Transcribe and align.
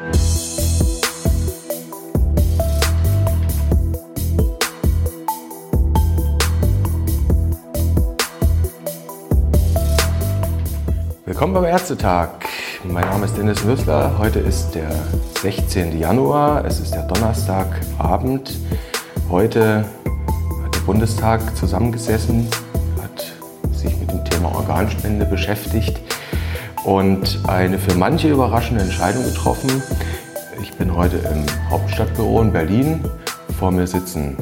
Willkommen 0.00 0.14
beim 11.52 11.64
Ärztetag. 11.64 12.30
Mein 12.84 13.06
Name 13.08 13.26
ist 13.26 13.36
Dennis 13.36 13.62
Wüssler. 13.66 14.16
Heute 14.16 14.38
ist 14.38 14.74
der 14.74 14.90
16. 15.42 15.98
Januar. 15.98 16.64
Es 16.64 16.80
ist 16.80 16.94
der 16.94 17.02
Donnerstagabend. 17.02 18.58
Heute 19.28 19.84
hat 20.64 20.74
der 20.74 20.80
Bundestag 20.80 21.54
zusammengesessen, 21.54 22.48
hat 23.02 23.32
sich 23.76 23.94
mit 23.98 24.10
dem 24.10 24.24
Thema 24.24 24.54
Organspende 24.54 25.26
beschäftigt 25.26 26.09
und 26.84 27.40
eine 27.46 27.78
für 27.78 27.94
manche 27.94 28.28
überraschende 28.28 28.82
Entscheidung 28.82 29.24
getroffen. 29.24 29.82
Ich 30.60 30.72
bin 30.74 30.96
heute 30.96 31.16
im 31.16 31.44
Hauptstadtbüro 31.68 32.42
in 32.42 32.52
Berlin. 32.52 33.04
Vor 33.58 33.70
mir 33.70 33.86
sitzen 33.86 34.36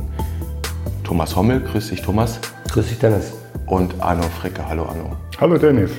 Thomas 1.04 1.34
Hommel. 1.34 1.60
Grüß 1.60 1.88
dich, 1.88 2.02
Thomas. 2.02 2.38
Grüß 2.70 2.88
dich, 2.88 2.98
Dennis. 2.98 3.32
Und 3.66 4.00
Arno 4.00 4.22
Fricke. 4.22 4.66
Hallo, 4.68 4.84
Arno. 4.84 5.16
Hallo, 5.40 5.58
Dennis. 5.58 5.90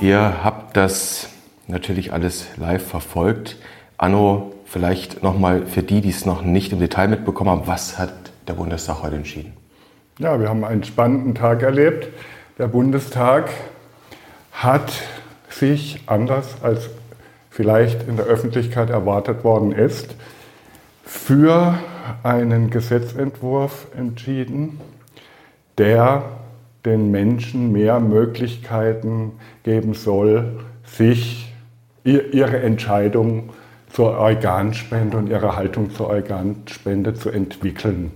Ihr 0.00 0.42
habt 0.42 0.76
das 0.76 1.28
natürlich 1.66 2.12
alles 2.12 2.46
live 2.56 2.86
verfolgt. 2.86 3.56
Anno, 3.98 4.52
vielleicht 4.64 5.22
nochmal 5.22 5.66
für 5.66 5.82
die, 5.82 6.00
die 6.00 6.10
es 6.10 6.24
noch 6.24 6.42
nicht 6.42 6.72
im 6.72 6.78
Detail 6.78 7.08
mitbekommen 7.08 7.50
haben, 7.50 7.66
was 7.66 7.98
hat 7.98 8.12
der 8.46 8.54
Bundestag 8.54 9.02
heute 9.02 9.16
entschieden? 9.16 9.52
Ja, 10.18 10.40
wir 10.40 10.48
haben 10.48 10.64
einen 10.64 10.84
spannenden 10.84 11.34
Tag 11.34 11.62
erlebt. 11.62 12.08
Der 12.58 12.68
Bundestag 12.68 13.50
hat 14.52 14.92
sich 15.58 16.02
anders 16.06 16.62
als 16.62 16.88
vielleicht 17.50 18.06
in 18.08 18.16
der 18.16 18.26
Öffentlichkeit 18.26 18.90
erwartet 18.90 19.44
worden 19.44 19.72
ist, 19.72 20.14
für 21.04 21.78
einen 22.22 22.70
Gesetzentwurf 22.70 23.88
entschieden, 23.96 24.80
der 25.78 26.22
den 26.84 27.10
Menschen 27.10 27.72
mehr 27.72 27.98
Möglichkeiten 28.00 29.32
geben 29.64 29.94
soll, 29.94 30.60
sich 30.84 31.52
ihre 32.04 32.60
Entscheidung 32.60 33.50
zur 33.92 34.18
Organspende 34.18 35.16
und 35.16 35.28
ihre 35.28 35.56
Haltung 35.56 35.90
zur 35.90 36.08
Organspende 36.08 37.14
zu 37.14 37.30
entwickeln. 37.30 38.12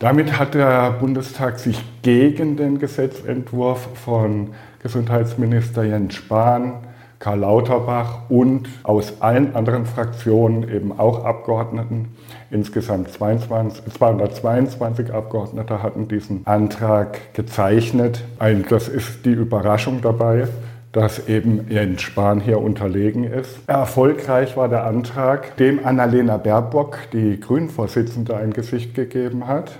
Damit 0.00 0.38
hat 0.38 0.54
der 0.54 0.92
Bundestag 0.92 1.58
sich 1.58 1.78
gegen 2.00 2.56
den 2.56 2.78
Gesetzentwurf 2.78 3.86
von 4.02 4.48
Gesundheitsminister 4.82 5.82
Jens 5.84 6.14
Spahn, 6.14 6.72
Karl 7.18 7.40
Lauterbach 7.40 8.30
und 8.30 8.66
aus 8.82 9.20
allen 9.20 9.54
anderen 9.54 9.84
Fraktionen 9.84 10.62
eben 10.70 10.98
auch 10.98 11.26
Abgeordneten, 11.26 12.16
insgesamt 12.50 13.12
22, 13.12 13.92
222 13.92 15.12
Abgeordnete 15.12 15.82
hatten 15.82 16.08
diesen 16.08 16.46
Antrag 16.46 17.34
gezeichnet. 17.34 18.24
Das 18.70 18.88
ist 18.88 19.26
die 19.26 19.32
Überraschung 19.32 20.00
dabei 20.00 20.48
dass 20.92 21.28
eben 21.28 21.66
Jens 21.68 22.02
Spahn 22.02 22.40
hier 22.40 22.58
unterlegen 22.60 23.22
ist. 23.22 23.60
Erfolgreich 23.68 24.56
war 24.56 24.68
der 24.68 24.84
Antrag, 24.86 25.56
dem 25.56 25.86
Annalena 25.86 26.36
Baerbock, 26.36 26.98
die 27.12 27.38
Grünen-Vorsitzende, 27.38 28.36
ein 28.36 28.52
Gesicht 28.52 28.96
gegeben 28.96 29.46
hat. 29.46 29.78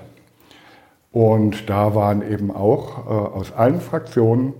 Und 1.13 1.69
da 1.69 1.95
waren 1.95 2.23
eben 2.29 2.51
auch 2.55 3.07
äh, 3.07 3.11
aus 3.11 3.53
allen 3.53 3.81
Fraktionen, 3.81 4.55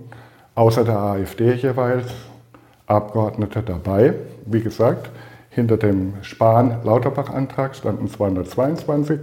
außer 0.55 0.83
der 0.83 0.97
AfD 0.97 1.53
jeweils, 1.53 2.07
Abgeordnete 2.87 3.61
dabei. 3.63 4.15
Wie 4.45 4.61
gesagt, 4.61 5.09
hinter 5.49 5.77
dem 5.77 6.15
Spahn-Lauterbach-Antrag 6.21 7.75
standen 7.75 8.09
222 8.09 9.19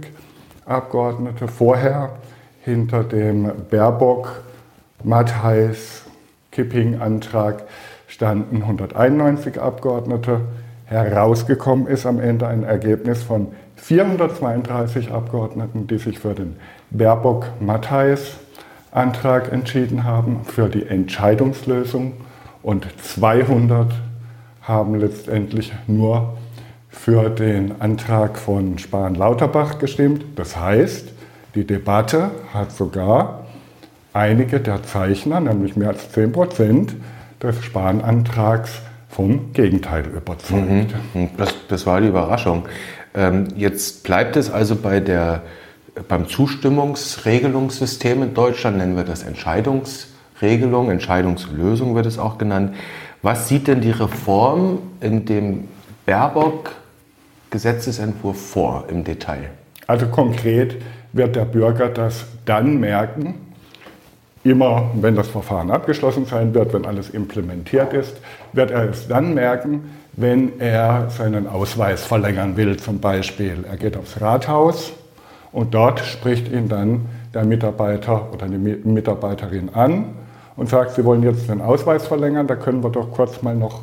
Abgeordnete. 0.65 1.47
Vorher 1.47 2.13
hinter 2.61 3.03
dem 3.03 3.51
Baerbock-Matthijs 3.69 6.05
Kipping-Antrag 6.51 7.61
standen 8.07 8.63
191 8.63 9.61
Abgeordnete. 9.61 10.41
Herausgekommen 10.85 11.85
ist 11.85 12.07
am 12.07 12.19
Ende 12.19 12.47
ein 12.47 12.63
Ergebnis 12.63 13.21
von 13.21 13.49
432 13.75 15.11
Abgeordneten, 15.11 15.85
die 15.85 15.99
sich 15.99 16.17
für 16.19 16.33
den 16.33 16.55
Baerbock-Matthijs-Antrag 16.91 19.51
entschieden 19.51 20.03
haben, 20.03 20.41
für 20.45 20.69
die 20.69 20.85
Entscheidungslösung 20.87 22.13
und 22.63 22.87
200 23.01 23.91
haben 24.61 24.95
letztendlich 24.95 25.73
nur 25.87 26.37
für 26.89 27.29
den 27.29 27.81
Antrag 27.81 28.37
von 28.37 28.77
Spahn-Lauterbach 28.77 29.79
gestimmt. 29.79 30.25
Das 30.35 30.57
heißt, 30.57 31.13
die 31.55 31.65
Debatte 31.65 32.31
hat 32.53 32.71
sogar 32.71 33.45
einige 34.13 34.59
der 34.59 34.83
Zeichner, 34.83 35.39
nämlich 35.39 35.75
mehr 35.75 35.89
als 35.89 36.11
10 36.11 36.31
Prozent 36.31 36.95
des 37.41 37.63
Spanantrags 37.63 38.81
vom 39.09 39.53
Gegenteil 39.53 40.05
überzeugt. 40.05 40.93
Mhm. 41.13 41.29
Das, 41.37 41.55
das, 41.67 41.85
war 41.85 42.01
die 42.01 42.07
Überraschung. 42.07 42.67
Ähm, 43.15 43.47
jetzt 43.55 44.03
bleibt 44.03 44.35
es 44.35 44.51
also 44.51 44.75
bei 44.75 44.99
der, 44.99 45.41
beim 46.07 46.27
Zustimmungsregelungssystem 46.27 48.23
in 48.23 48.33
Deutschland, 48.33 48.77
nennen 48.77 48.95
wir 48.95 49.03
das 49.03 49.23
Entscheidungsregelung, 49.23 50.89
Entscheidungslösung 50.91 51.95
wird 51.95 52.05
es 52.05 52.19
auch 52.19 52.37
genannt. 52.37 52.75
Was 53.21 53.47
sieht 53.47 53.67
denn 53.67 53.79
die 53.81 53.91
Reform 53.91 54.79
in 55.01 55.25
dem 55.25 55.67
Baerbock-Gesetzesentwurf 56.05 58.39
vor 58.39 58.85
im 58.89 59.03
Detail? 59.03 59.49
Also 59.87 60.07
konkret 60.07 60.77
wird 61.13 61.35
der 61.35 61.45
Bürger 61.45 61.89
das 61.89 62.25
dann 62.45 62.79
merken, 62.79 63.49
Immer, 64.43 64.91
wenn 64.95 65.15
das 65.15 65.27
Verfahren 65.27 65.69
abgeschlossen 65.69 66.25
sein 66.25 66.53
wird, 66.53 66.73
wenn 66.73 66.85
alles 66.85 67.09
implementiert 67.09 67.93
ist, 67.93 68.17
wird 68.53 68.71
er 68.71 68.89
es 68.89 69.07
dann 69.07 69.33
merken, 69.33 69.91
wenn 70.13 70.59
er 70.59 71.09
seinen 71.09 71.45
Ausweis 71.45 72.05
verlängern 72.05 72.55
will 72.55 72.77
zum 72.77 72.99
Beispiel. 72.99 73.65
Er 73.69 73.75
geht 73.75 73.97
aufs 73.97 74.21
Rathaus 74.21 74.93
und 75.51 75.73
dort 75.73 75.99
spricht 75.99 76.51
ihn 76.51 76.67
dann 76.67 77.05
der 77.33 77.45
Mitarbeiter 77.45 78.29
oder 78.33 78.47
die 78.47 78.57
Mitarbeiterin 78.57 79.69
an 79.73 80.05
und 80.55 80.69
sagt, 80.69 80.95
Sie 80.95 81.05
wollen 81.05 81.23
jetzt 81.23 81.49
den 81.49 81.61
Ausweis 81.61 82.07
verlängern, 82.07 82.47
da 82.47 82.55
können 82.55 82.83
wir 82.83 82.89
doch 82.89 83.11
kurz 83.11 83.41
mal 83.41 83.55
noch 83.55 83.81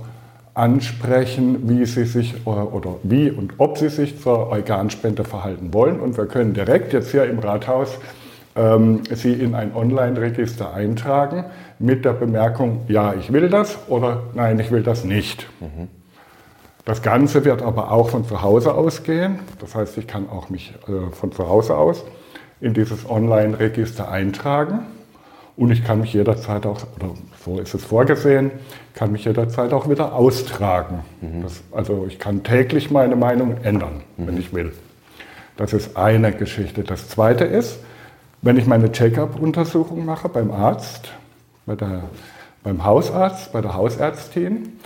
ansprechen, 0.54 1.68
wie 1.68 1.84
Sie 1.84 2.04
sich 2.04 2.46
oder 2.46 2.96
wie 3.02 3.30
und 3.30 3.54
ob 3.58 3.78
Sie 3.78 3.88
sich 3.88 4.20
zur 4.20 4.50
Organspende 4.50 5.24
verhalten 5.24 5.72
wollen. 5.74 6.00
Und 6.00 6.16
wir 6.16 6.26
können 6.26 6.54
direkt 6.54 6.92
jetzt 6.92 7.10
hier 7.10 7.24
im 7.24 7.38
Rathaus 7.38 7.98
ähm, 8.56 9.02
Sie 9.12 9.32
in 9.32 9.54
ein 9.54 9.74
Online-Register 9.74 10.72
eintragen 10.72 11.44
mit 11.78 12.04
der 12.04 12.14
Bemerkung, 12.14 12.80
ja, 12.88 13.14
ich 13.14 13.32
will 13.32 13.48
das 13.48 13.78
oder 13.88 14.22
nein, 14.34 14.58
ich 14.58 14.70
will 14.70 14.82
das 14.82 15.04
nicht. 15.04 15.46
Mhm. 15.60 15.88
Das 16.86 17.02
Ganze 17.02 17.44
wird 17.44 17.62
aber 17.62 17.90
auch 17.90 18.10
von 18.10 18.24
zu 18.24 18.42
Hause 18.42 18.72
ausgehen. 18.72 19.40
Das 19.58 19.74
heißt, 19.74 19.98
ich 19.98 20.06
kann 20.06 20.30
auch 20.30 20.50
mich 20.50 20.72
äh, 20.88 21.12
von 21.12 21.32
zu 21.32 21.48
Hause 21.48 21.76
aus 21.76 22.04
in 22.60 22.74
dieses 22.74 23.10
Online-Register 23.10 24.08
eintragen 24.08 24.86
und 25.56 25.72
ich 25.72 25.84
kann 25.84 26.00
mich 26.00 26.12
jederzeit 26.12 26.64
auch, 26.64 26.78
oder 26.94 27.10
so 27.44 27.58
ist 27.58 27.74
es 27.74 27.84
vorgesehen, 27.84 28.52
kann 28.94 29.10
mich 29.10 29.24
jederzeit 29.24 29.72
auch 29.72 29.88
wieder 29.90 30.14
austragen. 30.14 31.00
Mhm. 31.20 31.42
Das, 31.42 31.60
also 31.72 32.06
ich 32.06 32.20
kann 32.20 32.44
täglich 32.44 32.90
meine 32.90 33.16
Meinung 33.16 33.56
ändern, 33.64 34.02
mhm. 34.16 34.28
wenn 34.28 34.38
ich 34.38 34.54
will. 34.54 34.72
Das 35.56 35.72
ist 35.72 35.96
eine 35.96 36.30
Geschichte. 36.30 36.84
Das 36.84 37.08
zweite 37.08 37.44
ist, 37.44 37.80
wenn 38.42 38.58
ich 38.58 38.66
meine 38.66 38.92
Check-up-Untersuchung 38.92 40.04
mache 40.04 40.28
beim 40.28 40.52
Arzt, 40.52 41.08
bei 41.66 41.74
der, 41.74 42.04
beim 42.62 42.84
Hausarzt, 42.84 43.52
bei 43.52 43.60
der 43.60 43.74
Hausärztin, 43.74 44.78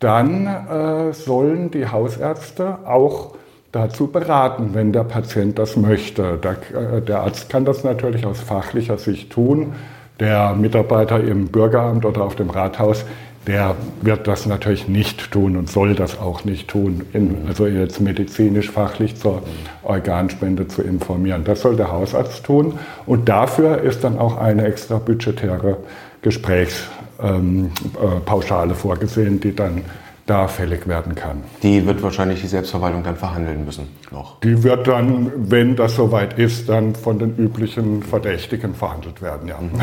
dann 0.00 0.46
äh, 0.46 1.12
sollen 1.12 1.70
die 1.70 1.88
Hausärzte 1.88 2.78
auch 2.84 3.34
dazu 3.72 4.08
beraten, 4.08 4.70
wenn 4.72 4.92
der 4.92 5.04
Patient 5.04 5.58
das 5.58 5.76
möchte. 5.76 6.38
Der, 6.38 6.96
äh, 6.96 7.00
der, 7.02 7.20
Arzt 7.20 7.48
kann 7.48 7.64
das 7.64 7.84
natürlich 7.84 8.26
aus 8.26 8.40
fachlicher 8.40 8.98
Sicht 8.98 9.30
tun. 9.30 9.72
Der 10.20 10.54
Mitarbeiter 10.54 11.20
im 11.20 11.48
Bürgeramt 11.48 12.04
oder 12.04 12.22
auf 12.22 12.36
dem 12.36 12.50
Rathaus 12.50 13.04
der 13.46 13.76
wird 14.00 14.26
das 14.26 14.46
natürlich 14.46 14.88
nicht 14.88 15.30
tun 15.30 15.56
und 15.56 15.68
soll 15.68 15.94
das 15.94 16.18
auch 16.18 16.44
nicht 16.44 16.68
tun, 16.68 17.02
in, 17.12 17.44
also 17.46 17.66
jetzt 17.66 18.00
medizinisch 18.00 18.70
fachlich 18.70 19.16
zur 19.16 19.42
Organspende 19.82 20.66
zu 20.66 20.82
informieren. 20.82 21.44
Das 21.44 21.60
soll 21.60 21.76
der 21.76 21.92
Hausarzt 21.92 22.44
tun 22.44 22.78
und 23.06 23.28
dafür 23.28 23.82
ist 23.82 24.02
dann 24.04 24.18
auch 24.18 24.38
eine 24.38 24.64
extra 24.64 24.98
budgetäre 24.98 25.76
Gesprächspauschale 26.22 27.03
ähm, 27.22 27.70
äh, 27.94 28.74
vorgesehen, 28.74 29.40
die 29.40 29.54
dann 29.54 29.82
da 30.26 30.48
fällig 30.48 30.86
werden 30.86 31.14
kann. 31.14 31.42
Die 31.62 31.86
wird 31.86 32.02
wahrscheinlich 32.02 32.40
die 32.40 32.46
Selbstverwaltung 32.46 33.02
dann 33.02 33.16
verhandeln 33.16 33.64
müssen 33.64 33.88
noch. 34.10 34.40
Die 34.40 34.62
wird 34.62 34.86
dann, 34.86 35.30
wenn 35.50 35.76
das 35.76 35.96
soweit 35.96 36.38
ist, 36.38 36.68
dann 36.68 36.94
von 36.94 37.18
den 37.18 37.36
üblichen 37.36 38.02
Verdächtigen 38.02 38.74
verhandelt 38.74 39.20
werden, 39.20 39.48
ja. 39.48 39.60
Mhm. 39.60 39.80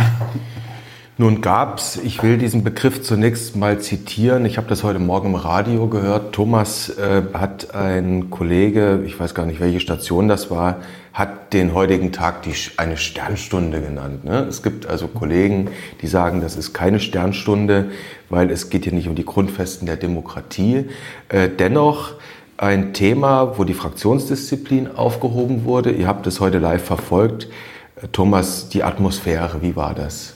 Nun 1.17 1.41
gab 1.41 1.77
es, 1.77 1.97
ich 1.97 2.23
will 2.23 2.37
diesen 2.37 2.63
Begriff 2.63 3.03
zunächst 3.03 3.55
mal 3.57 3.79
zitieren, 3.79 4.45
ich 4.45 4.57
habe 4.57 4.67
das 4.67 4.83
heute 4.83 4.97
Morgen 4.97 5.27
im 5.27 5.35
Radio 5.35 5.87
gehört, 5.87 6.33
Thomas 6.33 6.89
äh, 6.89 7.23
hat 7.33 7.75
ein 7.75 8.29
Kollege, 8.29 9.03
ich 9.05 9.19
weiß 9.19 9.35
gar 9.35 9.45
nicht, 9.45 9.59
welche 9.59 9.81
Station 9.81 10.29
das 10.29 10.49
war, 10.49 10.77
hat 11.11 11.51
den 11.51 11.73
heutigen 11.73 12.13
Tag 12.13 12.43
die, 12.43 12.53
eine 12.77 12.95
Sternstunde 12.95 13.81
genannt. 13.81 14.23
Ne? 14.23 14.45
Es 14.47 14.63
gibt 14.63 14.85
also 14.85 15.09
Kollegen, 15.09 15.69
die 16.01 16.07
sagen, 16.07 16.39
das 16.39 16.55
ist 16.55 16.73
keine 16.73 17.01
Sternstunde, 17.01 17.91
weil 18.29 18.49
es 18.49 18.69
geht 18.69 18.85
hier 18.85 18.93
nicht 18.93 19.09
um 19.09 19.15
die 19.15 19.25
Grundfesten 19.25 19.85
der 19.85 19.97
Demokratie. 19.97 20.85
Äh, 21.27 21.49
dennoch 21.49 22.13
ein 22.55 22.93
Thema, 22.93 23.57
wo 23.57 23.65
die 23.65 23.73
Fraktionsdisziplin 23.73 24.95
aufgehoben 24.95 25.65
wurde. 25.65 25.91
Ihr 25.91 26.07
habt 26.07 26.25
es 26.25 26.39
heute 26.39 26.59
live 26.59 26.85
verfolgt. 26.85 27.49
Äh, 28.01 28.07
Thomas, 28.13 28.69
die 28.69 28.83
Atmosphäre, 28.83 29.61
wie 29.61 29.75
war 29.75 29.93
das? 29.93 30.35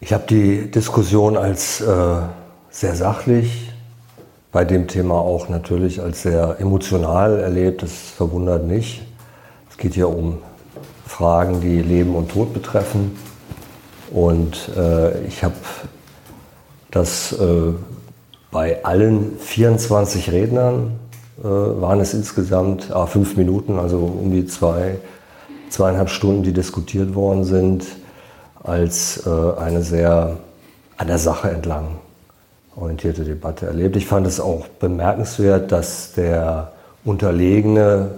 Ich 0.00 0.12
habe 0.12 0.24
die 0.28 0.70
Diskussion 0.70 1.36
als 1.36 1.80
äh, 1.80 2.20
sehr 2.70 2.94
sachlich, 2.94 3.72
bei 4.52 4.64
dem 4.64 4.86
Thema 4.86 5.14
auch 5.14 5.48
natürlich 5.48 6.00
als 6.00 6.22
sehr 6.22 6.56
emotional 6.60 7.40
erlebt. 7.40 7.82
Das 7.82 7.92
verwundert 8.16 8.64
nicht. 8.64 9.02
Es 9.68 9.76
geht 9.76 9.94
hier 9.94 10.08
um 10.08 10.38
Fragen, 11.04 11.60
die 11.60 11.82
Leben 11.82 12.14
und 12.14 12.30
Tod 12.30 12.54
betreffen. 12.54 13.18
Und 14.12 14.70
äh, 14.76 15.20
ich 15.26 15.42
habe 15.42 15.56
das 16.92 17.32
äh, 17.32 17.72
bei 18.52 18.84
allen 18.84 19.36
24 19.40 20.30
Rednern, 20.30 20.92
äh, 21.40 21.42
waren 21.44 21.98
es 21.98 22.14
insgesamt 22.14 22.92
ah, 22.92 23.06
fünf 23.06 23.36
Minuten, 23.36 23.80
also 23.80 23.98
um 23.98 24.30
die 24.30 24.46
zwei, 24.46 24.96
zweieinhalb 25.70 26.08
Stunden, 26.08 26.44
die 26.44 26.52
diskutiert 26.52 27.16
worden 27.16 27.42
sind 27.42 27.84
als 28.62 29.26
äh, 29.26 29.30
eine 29.58 29.82
sehr 29.82 30.36
an 30.96 31.06
der 31.06 31.18
Sache 31.18 31.50
entlang 31.50 31.98
orientierte 32.76 33.24
Debatte 33.24 33.66
erlebt. 33.66 33.96
Ich 33.96 34.06
fand 34.06 34.26
es 34.26 34.40
auch 34.40 34.68
bemerkenswert, 34.68 35.72
dass 35.72 36.12
der 36.12 36.72
unterlegene 37.04 38.10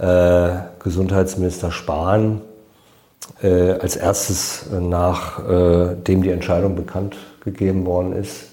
äh, 0.00 0.50
Gesundheitsminister 0.82 1.70
Spahn 1.70 2.40
äh, 3.42 3.72
als 3.72 3.96
erstes 3.96 4.66
nachdem 4.70 6.20
äh, 6.20 6.22
die 6.22 6.30
Entscheidung 6.30 6.76
bekannt 6.76 7.16
gegeben 7.44 7.86
worden 7.86 8.12
ist, 8.12 8.46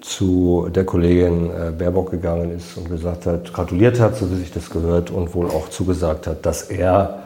zu 0.00 0.68
der 0.74 0.84
Kollegin 0.84 1.50
äh, 1.50 1.70
Baerbock 1.70 2.10
gegangen 2.10 2.50
ist 2.56 2.76
und 2.76 2.88
gesagt 2.90 3.26
hat, 3.26 3.52
gratuliert 3.52 4.00
hat, 4.00 4.16
so 4.16 4.30
wie 4.30 4.36
sich 4.36 4.52
das 4.52 4.70
gehört, 4.70 5.10
und 5.10 5.34
wohl 5.34 5.46
auch 5.46 5.70
zugesagt 5.70 6.26
hat, 6.26 6.44
dass 6.44 6.62
er 6.62 7.20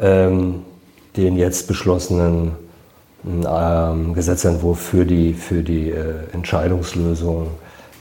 ähm, 0.00 0.62
den 1.18 1.36
jetzt 1.36 1.66
beschlossenen 1.66 2.52
ähm, 3.26 4.14
Gesetzentwurf 4.14 4.80
für 4.80 5.04
die, 5.04 5.34
für 5.34 5.62
die 5.62 5.90
äh, 5.90 6.14
Entscheidungslösung 6.32 7.48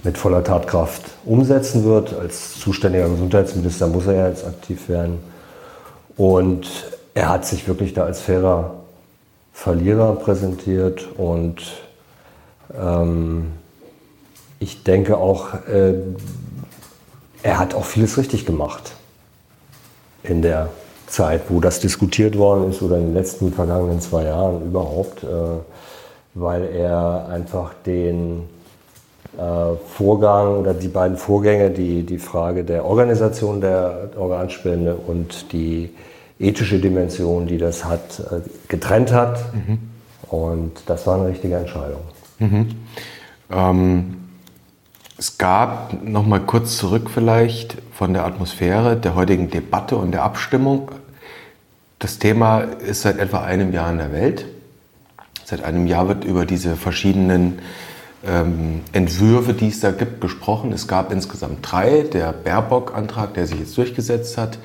mit 0.04 0.18
voller 0.18 0.44
Tatkraft 0.44 1.02
umsetzen 1.26 1.84
wird. 1.84 2.14
Als 2.14 2.60
zuständiger 2.60 3.10
Gesundheitsminister 3.10 3.88
muss 3.88 4.06
er 4.06 4.14
ja 4.14 4.30
jetzt 4.30 4.46
aktiv 4.46 4.88
werden. 4.88 5.18
Und 6.16 6.68
er 7.16 7.30
hat 7.30 7.46
sich 7.46 7.68
wirklich 7.68 7.94
da 7.94 8.04
als 8.04 8.22
fairer 8.22 8.76
Verlierer 9.52 10.16
präsentiert 10.16 11.08
und 11.18 11.64
ähm, 12.80 13.54
ich 14.60 14.84
denke 14.84 15.18
auch, 15.18 15.56
äh, 15.68 15.96
er 17.42 17.58
hat 17.58 17.74
auch 17.74 17.86
vieles 17.86 18.18
richtig 18.20 18.46
gemacht 18.46 18.94
in 20.22 20.44
der 20.44 20.70
Zeit, 21.08 21.44
wo 21.50 21.60
das 21.60 21.80
diskutiert 21.80 22.38
worden 22.38 22.70
ist 22.70 22.82
oder 22.82 22.98
in 22.98 23.08
den 23.08 23.14
letzten 23.14 23.52
vergangenen 23.52 24.00
zwei 24.02 24.26
Jahren 24.26 24.62
überhaupt, 24.66 25.24
äh, 25.24 25.28
weil 26.34 26.66
er 26.66 27.28
einfach 27.30 27.74
den 27.86 28.44
äh, 29.38 29.76
Vorgang 29.88 30.58
oder 30.58 30.74
die 30.74 30.90
beiden 30.90 31.18
Vorgänge, 31.18 31.72
die, 31.72 32.04
die 32.04 32.20
Frage 32.20 32.64
der 32.64 32.86
Organisation 32.86 33.62
der 33.62 34.10
Organspende 34.18 34.96
und 34.96 35.52
die 35.54 35.90
ethische 36.40 36.80
Dimension, 36.80 37.48
die 37.48 37.58
das 37.58 37.86
hat, 37.86 38.20
äh, 38.20 38.42
getrennt 38.68 39.12
hat. 39.12 39.40
Mhm. 39.54 39.80
Und 40.30 40.72
das 40.86 41.08
war 41.08 41.16
eine 41.16 41.30
richtige 41.30 41.56
Entscheidung. 41.56 42.02
Mhm. 42.40 42.68
Ähm, 43.50 44.27
es 45.18 45.40
gab, 45.40 46.04
noch 46.04 46.26
mal 46.26 46.40
kurz 46.40 46.78
zurück 46.78 47.10
vielleicht, 47.12 47.78
von 47.92 48.14
der 48.14 48.26
Atmosphäre 48.26 48.96
der 48.96 49.16
heutigen 49.16 49.50
Debatte 49.50 49.96
und 49.96 50.12
der 50.12 50.24
Abstimmung. 50.24 50.92
Das 51.98 52.20
Thema 52.20 52.60
ist 52.60 53.02
seit 53.02 53.18
etwa 53.18 53.44
einem 53.44 53.74
Jahr 53.74 53.90
in 53.92 53.98
der 53.98 54.12
Welt. 54.12 54.46
Seit 55.44 55.64
einem 55.64 55.88
Jahr 55.88 56.08
wird 56.08 56.24
über 56.24 56.46
diese 56.46 56.76
verschiedenen 56.76 57.60
ähm, 58.24 58.82
Entwürfe, 58.92 59.54
die 59.54 59.70
es 59.70 59.80
da 59.80 59.90
gibt, 59.90 60.22
gesprochen. 60.22 60.72
Es 60.72 60.88
gab 60.88 61.12
insgesamt 61.12 61.60
drei. 61.62 62.02
Der 62.14 62.32
Baerbock-Antrag, 62.32 63.34
der 63.34 63.48
sich 63.48 63.60
jetzt 63.60 63.76
durchgesetzt 63.76 64.38
hat, 64.38 64.60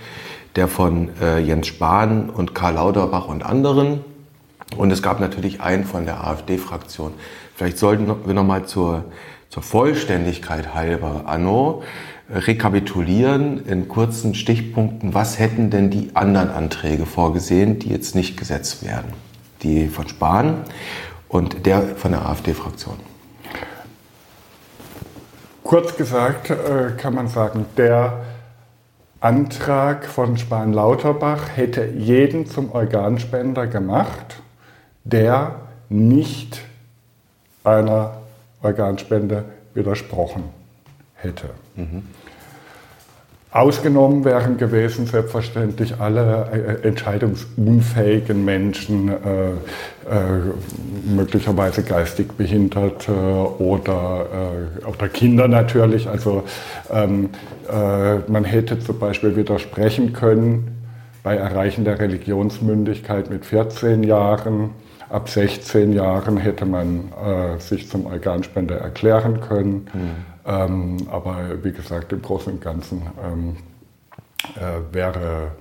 der 0.57 0.69
von 0.69 1.09
äh, 1.23 1.39
Jens 1.39 1.69
Spahn 1.69 2.29
und 2.29 2.55
Karl 2.55 2.75
Lauterbach 2.75 3.27
und 3.27 3.43
anderen. 3.43 4.01
Und 4.77 4.91
es 4.91 5.03
gab 5.03 5.19
natürlich 5.19 5.63
einen 5.63 5.85
von 5.85 6.05
der 6.05 6.27
AfD-Fraktion. 6.27 7.15
Vielleicht 7.55 7.79
sollten 7.79 8.13
wir 8.27 8.35
noch 8.35 8.45
mal 8.45 8.67
zur, 8.67 9.05
zur 9.53 9.63
Vollständigkeit 9.63 10.73
halber, 10.73 11.25
Anno, 11.27 11.83
rekapitulieren 12.31 13.67
in 13.67 13.87
kurzen 13.87 14.35
Stichpunkten, 14.35 15.13
was 15.13 15.39
hätten 15.39 15.69
denn 15.69 15.91
die 15.91 16.13
anderen 16.15 16.49
Anträge 16.49 17.05
vorgesehen, 17.05 17.79
die 17.79 17.91
jetzt 17.91 18.15
nicht 18.15 18.39
gesetzt 18.39 18.83
werden? 18.83 19.13
Die 19.63 19.89
von 19.89 20.09
Spahn 20.09 20.65
und 21.29 21.67
der 21.67 21.83
von 21.83 22.13
der 22.13 22.25
AfD-Fraktion. 22.25 22.97
Kurz 25.63 25.99
gesagt 25.99 26.49
äh, 26.49 26.93
kann 26.97 27.15
man 27.15 27.29
sagen, 27.29 27.67
der 27.77 28.23
Antrag 29.21 30.07
von 30.07 30.39
Spahn-Lauterbach 30.39 31.51
hätte 31.55 31.85
jeden 31.85 32.47
zum 32.47 32.73
Organspender 32.73 33.67
gemacht, 33.67 34.43
der 35.05 35.57
nicht 35.91 36.63
einer 37.65 38.22
Organspende 38.63 39.45
widersprochen 39.75 40.45
hätte. 41.15 41.51
Mhm. 41.77 42.03
Ausgenommen 43.53 44.25
wären 44.25 44.57
gewesen 44.57 45.05
selbstverständlich 45.05 46.01
alle 46.01 46.81
äh, 46.83 46.89
entscheidungsunfähigen 46.89 48.43
Menschen, 48.47 49.11
äh, 49.11 49.51
äh, 49.51 49.55
möglicherweise 51.05 51.83
geistig 51.83 52.33
Behinderte 52.33 53.13
oder, 53.13 54.27
äh, 54.81 54.87
oder 54.87 55.09
Kinder 55.11 55.49
natürlich. 55.49 56.09
Also 56.09 56.45
ähm, 56.91 57.29
äh, 57.71 58.21
man 58.27 58.45
hätte 58.45 58.79
zum 58.79 58.99
Beispiel 58.99 59.37
widersprechen 59.37 60.15
können 60.15 60.79
bei 61.23 61.37
Erreichen 61.37 61.85
der 61.85 61.99
Religionsmündigkeit 61.99 63.29
mit 63.29 63.45
14 63.45 64.03
Jahren. 64.03 64.71
Ab 65.13 65.29
16 65.29 65.93
Jahren 65.93 66.39
hätte 66.39 66.65
man 66.65 67.13
äh, 67.13 67.61
sich 67.61 67.91
zum 67.91 68.07
Organspender 68.07 68.79
erklären 68.79 69.43
können. 69.43 69.87
Mhm. 69.93 70.11
Ähm, 70.47 70.97
aber 71.11 71.37
wie 71.63 71.73
gesagt, 71.73 72.13
im 72.13 72.23
Großen 72.23 72.55
und 72.55 72.63
Ganzen 72.63 73.03
ähm, 73.23 73.57
äh, 74.57 74.95
wäre, 74.95 75.53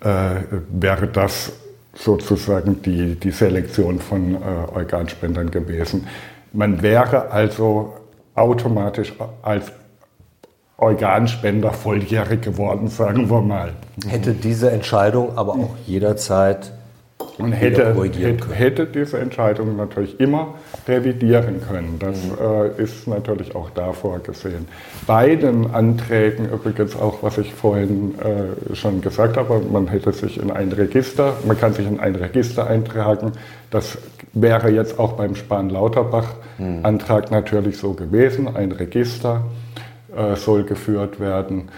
äh, 0.00 0.42
wäre 0.70 1.06
das 1.06 1.52
sozusagen 1.94 2.82
die, 2.82 3.14
die 3.14 3.30
Selektion 3.30 4.00
von 4.00 4.34
äh, 4.34 4.38
Organspendern 4.74 5.52
gewesen. 5.52 6.08
Man 6.52 6.82
wäre 6.82 7.30
also 7.30 7.94
automatisch 8.34 9.12
als 9.42 9.70
Organspender 10.76 11.72
volljährig 11.72 12.42
geworden, 12.42 12.88
sagen 12.88 13.30
wir 13.30 13.42
mal. 13.42 13.74
Hätte 14.08 14.32
diese 14.32 14.72
Entscheidung 14.72 15.38
aber 15.38 15.52
auch 15.52 15.76
jederzeit 15.86 16.72
und 17.38 17.52
hätte, 17.52 17.94
hätte, 17.94 18.52
hätte, 18.52 18.86
diese 18.86 19.18
Entscheidung 19.18 19.76
natürlich 19.76 20.18
immer 20.20 20.54
revidieren 20.86 21.60
können. 21.66 21.98
Das 21.98 22.16
mhm. 22.24 22.78
äh, 22.78 22.82
ist 22.82 23.06
natürlich 23.06 23.54
auch 23.54 23.70
da 23.70 23.92
vorgesehen. 23.92 24.66
Bei 25.06 25.36
den 25.36 25.70
Anträgen 25.70 26.48
übrigens 26.50 26.96
auch, 26.96 27.22
was 27.22 27.38
ich 27.38 27.52
vorhin 27.52 28.14
äh, 28.18 28.74
schon 28.74 29.00
gesagt 29.00 29.36
habe, 29.36 29.60
man 29.70 29.88
hätte 29.88 30.12
sich 30.12 30.40
in 30.40 30.50
ein 30.50 30.72
Register, 30.72 31.34
man 31.46 31.58
kann 31.58 31.72
sich 31.72 31.86
in 31.86 32.00
ein 32.00 32.14
Register 32.14 32.66
eintragen. 32.66 33.32
Das 33.70 33.98
wäre 34.32 34.70
jetzt 34.70 34.98
auch 34.98 35.12
beim 35.12 35.34
Spahn-Lauterbach-Antrag 35.34 37.30
mhm. 37.30 37.36
natürlich 37.36 37.78
so 37.78 37.94
gewesen. 37.94 38.54
Ein 38.54 38.72
Register 38.72 39.44
äh, 40.16 40.36
soll 40.36 40.64
geführt 40.64 41.20
werden. 41.20 41.68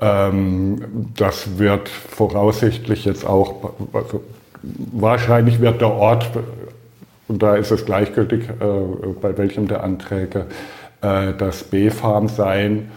Ähm, 0.00 1.10
das 1.16 1.58
wird 1.58 1.88
voraussichtlich 1.88 3.04
jetzt 3.04 3.26
auch, 3.26 3.72
also 3.92 4.22
wahrscheinlich 4.62 5.60
wird 5.60 5.80
der 5.80 5.92
Ort, 5.92 6.30
und 7.28 7.42
da 7.42 7.56
ist 7.56 7.70
es 7.70 7.84
gleichgültig, 7.84 8.48
äh, 8.48 9.08
bei 9.20 9.36
welchem 9.36 9.68
der 9.68 9.84
Anträge, 9.84 10.46
äh, 11.02 11.32
das 11.36 11.64
B-Farm 11.64 12.28
sein. 12.28 12.90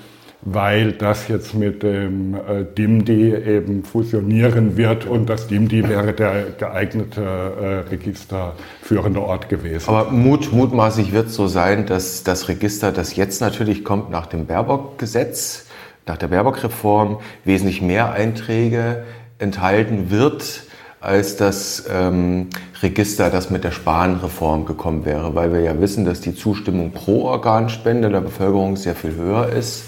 weil 0.44 0.94
das 0.94 1.28
jetzt 1.28 1.54
mit 1.54 1.84
dem 1.84 2.34
äh, 2.34 2.66
DIMDI 2.76 3.36
eben 3.36 3.84
fusionieren 3.84 4.76
wird 4.76 5.06
und 5.06 5.30
das 5.30 5.46
DIMDI 5.46 5.88
wäre 5.88 6.14
der 6.14 6.46
geeignete 6.58 7.86
registerführende 7.92 9.22
Ort 9.22 9.50
gewesen. 9.50 9.88
Aber 9.88 10.10
mut, 10.10 10.52
mutmaßlich 10.52 11.12
wird 11.12 11.28
es 11.28 11.36
so 11.36 11.46
sein, 11.46 11.86
dass 11.86 12.24
das 12.24 12.50
Register, 12.50 12.92
das 12.92 13.16
jetzt 13.16 13.40
natürlich 13.40 13.84
kommt 13.84 14.10
nach 14.10 14.26
dem 14.26 14.48
Baerbock-Gesetz, 14.48 15.68
nach 16.08 16.18
der 16.18 16.30
Baerbock-Reform, 16.30 17.20
wesentlich 17.46 17.84
mehr 17.84 18.12
Einträge 18.12 19.04
enthalten 19.38 20.10
wird 20.10 20.64
als 21.02 21.36
das 21.36 21.86
ähm, 21.92 22.50
Register, 22.82 23.32
das 23.32 23.50
mit 23.50 23.64
der 23.64 23.72
Spahn-Reform 23.72 24.66
gekommen 24.66 25.04
wäre, 25.04 25.34
weil 25.34 25.52
wir 25.52 25.62
ja 25.62 25.82
wissen, 25.82 26.06
dass 26.06 26.22
die 26.22 26.36
Zustimmung 26.36 26.92
pro 26.92 27.24
Organspende 27.24 28.10
der 28.10 28.22
Bevölkerung 28.22 28.78
sehr 28.78 28.96
viel 28.96 29.16
höher 29.16 29.50
ist 29.50 29.84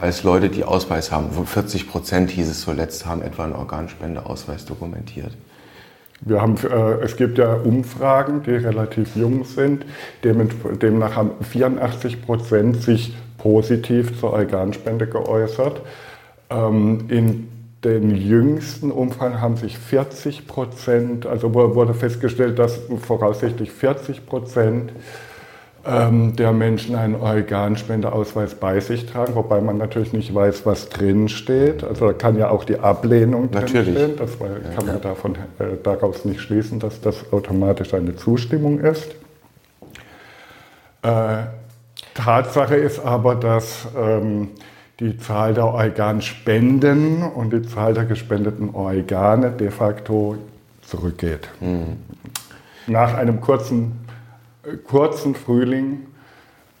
als 0.00 0.22
Leute, 0.22 0.48
die 0.48 0.62
Ausweis 0.62 1.10
haben. 1.10 1.30
40 1.32 1.88
Prozent 1.88 2.30
hieß 2.30 2.48
es 2.48 2.60
zuletzt, 2.60 3.06
haben 3.06 3.22
etwa 3.22 3.44
einen 3.44 3.54
Organspendeausweis 3.54 4.64
dokumentiert. 4.66 5.32
Wir 6.20 6.40
haben, 6.40 6.56
äh, 6.56 7.04
es 7.04 7.16
gibt 7.16 7.38
ja 7.38 7.54
Umfragen, 7.54 8.42
die 8.42 8.52
relativ 8.52 9.16
jung 9.16 9.44
sind. 9.44 9.84
demnach 10.22 11.16
haben 11.16 11.32
84 11.42 12.22
Prozent 12.22 12.82
sich 12.82 13.14
positiv 13.38 14.18
zur 14.18 14.32
Organspende 14.32 15.06
geäußert. 15.06 15.82
Ähm, 16.50 17.04
in 17.08 17.48
den 17.86 18.16
jüngsten 18.16 18.90
Umfang 18.90 19.40
haben 19.40 19.56
sich 19.56 19.78
40 19.78 20.48
Prozent, 20.48 21.24
also 21.24 21.54
wurde 21.54 21.94
festgestellt, 21.94 22.58
dass 22.58 22.80
voraussichtlich 23.00 23.70
40 23.70 24.26
Prozent 24.26 24.92
ähm, 25.86 26.34
der 26.34 26.50
Menschen 26.50 26.96
einen 26.96 27.14
Organspendeausweis 27.14 28.56
bei 28.56 28.80
sich 28.80 29.06
tragen, 29.06 29.36
wobei 29.36 29.60
man 29.60 29.78
natürlich 29.78 30.12
nicht 30.12 30.34
weiß, 30.34 30.66
was 30.66 30.88
drin 30.88 31.28
steht. 31.28 31.84
Also 31.84 32.08
da 32.08 32.12
kann 32.12 32.36
ja 32.36 32.50
auch 32.50 32.64
die 32.64 32.80
Ablehnung 32.80 33.52
drinstehen. 33.52 34.16
Das 34.16 34.32
kann 34.74 34.86
man 34.86 35.00
davon, 35.00 35.36
äh, 35.60 35.76
daraus 35.80 36.24
nicht 36.24 36.40
schließen, 36.40 36.80
dass 36.80 37.00
das 37.00 37.32
automatisch 37.32 37.94
eine 37.94 38.16
Zustimmung 38.16 38.80
ist. 38.80 39.14
Äh, 41.02 41.44
Tatsache 42.14 42.74
ist 42.74 42.98
aber, 42.98 43.36
dass 43.36 43.86
ähm, 43.96 44.48
die 45.00 45.18
Zahl 45.18 45.54
der 45.54 45.66
Organspenden 45.66 47.22
und 47.22 47.52
die 47.52 47.62
Zahl 47.62 47.94
der 47.94 48.04
gespendeten 48.04 48.74
Organe 48.74 49.50
de 49.50 49.70
facto 49.70 50.36
zurückgeht. 50.82 51.48
Mhm. 51.60 51.96
Nach 52.86 53.14
einem 53.14 53.40
kurzen 53.40 54.06
kurzen 54.86 55.34
Frühling, 55.34 56.06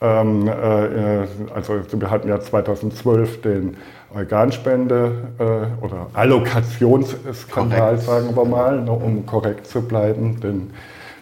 ähm, 0.00 0.48
äh, 0.48 1.26
also 1.54 1.80
wir 1.92 2.10
hatten 2.10 2.28
ja 2.28 2.40
2012 2.40 3.42
den 3.42 3.76
Organspende- 4.14 5.10
äh, 5.38 5.66
oder 5.84 6.06
Allokationsskandal, 6.14 7.98
sagen 7.98 8.34
wir 8.36 8.44
mal, 8.44 8.80
ne, 8.82 8.92
um 8.92 9.26
korrekt 9.26 9.66
zu 9.66 9.82
bleiben, 9.82 10.38
den 10.40 10.70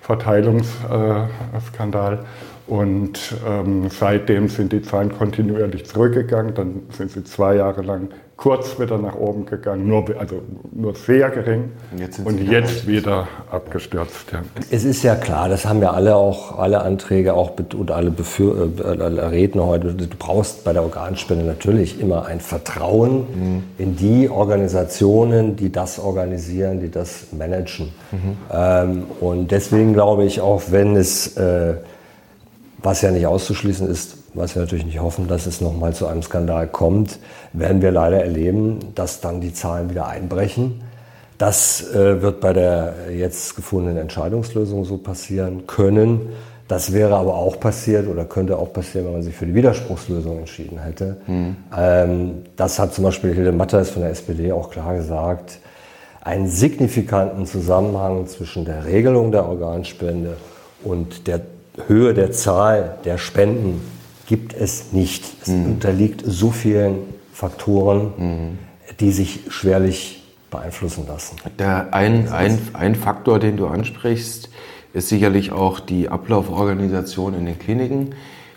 Verteilungsskandal. 0.00 2.24
Und 2.66 3.34
ähm, 3.46 3.88
seitdem 3.90 4.48
sind 4.48 4.72
die 4.72 4.82
Zahlen 4.82 5.16
kontinuierlich 5.16 5.84
zurückgegangen. 5.84 6.54
Dann 6.54 6.82
sind 6.90 7.10
sie 7.10 7.24
zwei 7.24 7.56
Jahre 7.56 7.82
lang 7.82 8.08
kurz 8.36 8.80
wieder 8.80 8.98
nach 8.98 9.14
oben 9.14 9.46
gegangen, 9.46 9.86
nur, 9.86 10.04
also 10.18 10.42
nur 10.72 10.94
sehr 10.94 11.30
gering 11.30 11.70
jetzt 11.96 12.18
und 12.18 12.38
jetzt 12.40 12.86
wieder 12.86 13.28
abgestürzt. 13.50 14.32
Ja. 14.32 14.42
Es 14.70 14.84
ist 14.84 15.04
ja 15.04 15.14
klar, 15.14 15.48
das 15.48 15.64
haben 15.64 15.80
ja 15.80 15.92
alle 15.92 16.16
auch, 16.16 16.58
alle 16.58 16.82
Anträge 16.82 17.34
auch 17.34 17.52
und 17.74 17.90
alle, 17.90 18.10
Befür 18.10 18.70
äh, 18.78 19.02
alle 19.02 19.30
Redner 19.30 19.66
heute, 19.66 19.94
du 19.94 20.06
brauchst 20.18 20.64
bei 20.64 20.72
der 20.72 20.82
Organspende 20.82 21.44
natürlich 21.44 22.00
immer 22.00 22.26
ein 22.26 22.40
Vertrauen 22.40 23.18
mhm. 23.18 23.62
in 23.78 23.96
die 23.96 24.28
Organisationen, 24.28 25.56
die 25.56 25.70
das 25.70 25.98
organisieren, 25.98 26.80
die 26.80 26.90
das 26.90 27.28
managen. 27.32 27.92
Mhm. 28.10 28.36
Ähm, 28.52 29.02
und 29.20 29.50
deswegen 29.52 29.94
glaube 29.94 30.24
ich, 30.24 30.40
auch 30.40 30.62
wenn 30.70 30.96
es, 30.96 31.36
äh, 31.36 31.74
was 32.84 33.00
ja 33.00 33.10
nicht 33.10 33.26
auszuschließen 33.26 33.88
ist, 33.88 34.18
was 34.34 34.54
wir 34.54 34.62
natürlich 34.62 34.84
nicht 34.84 35.00
hoffen, 35.00 35.26
dass 35.26 35.46
es 35.46 35.60
nochmal 35.60 35.94
zu 35.94 36.06
einem 36.06 36.22
Skandal 36.22 36.68
kommt, 36.68 37.18
werden 37.54 37.80
wir 37.80 37.90
leider 37.90 38.22
erleben, 38.22 38.78
dass 38.94 39.20
dann 39.20 39.40
die 39.40 39.54
Zahlen 39.54 39.90
wieder 39.90 40.06
einbrechen. 40.06 40.82
Das 41.38 41.82
äh, 41.94 42.20
wird 42.20 42.40
bei 42.40 42.52
der 42.52 42.94
jetzt 43.16 43.56
gefundenen 43.56 43.96
Entscheidungslösung 43.96 44.84
so 44.84 44.98
passieren 44.98 45.66
können. 45.66 46.28
Das 46.68 46.92
wäre 46.92 47.16
aber 47.16 47.34
auch 47.34 47.58
passiert 47.58 48.06
oder 48.06 48.26
könnte 48.26 48.58
auch 48.58 48.72
passieren, 48.72 49.06
wenn 49.06 49.14
man 49.14 49.22
sich 49.22 49.34
für 49.34 49.46
die 49.46 49.54
Widerspruchslösung 49.54 50.38
entschieden 50.38 50.78
hätte. 50.78 51.16
Mhm. 51.26 51.56
Ähm, 51.76 52.30
das 52.56 52.78
hat 52.78 52.92
zum 52.92 53.04
Beispiel 53.04 53.34
Hilde 53.34 53.52
Matters 53.52 53.90
von 53.90 54.02
der 54.02 54.10
SPD 54.10 54.52
auch 54.52 54.70
klar 54.70 54.94
gesagt. 54.94 55.58
Einen 56.20 56.48
signifikanten 56.48 57.46
Zusammenhang 57.46 58.26
zwischen 58.26 58.64
der 58.64 58.84
Regelung 58.84 59.32
der 59.32 59.46
Organspende 59.46 60.36
und 60.82 61.26
der 61.26 61.40
Höhe 61.86 62.14
der 62.14 62.32
Zahl 62.32 62.98
der 63.04 63.18
Spenden 63.18 63.80
gibt 64.26 64.54
es 64.54 64.92
nicht. 64.92 65.24
Es 65.42 65.48
mhm. 65.48 65.66
unterliegt 65.72 66.22
so 66.24 66.50
vielen 66.50 66.98
Faktoren, 67.32 68.12
mhm. 68.16 68.58
die 69.00 69.10
sich 69.10 69.40
schwerlich 69.48 70.22
beeinflussen 70.50 71.06
lassen. 71.06 71.36
Der 71.58 71.92
ein, 71.92 72.28
ein, 72.28 72.58
ein 72.74 72.94
Faktor, 72.94 73.38
den 73.38 73.56
du 73.56 73.66
ansprichst, 73.66 74.48
ist 74.92 75.08
sicherlich 75.08 75.50
auch 75.50 75.80
die 75.80 76.08
Ablauforganisation 76.08 77.34
in 77.34 77.46
den 77.46 77.58
Kliniken. 77.58 78.14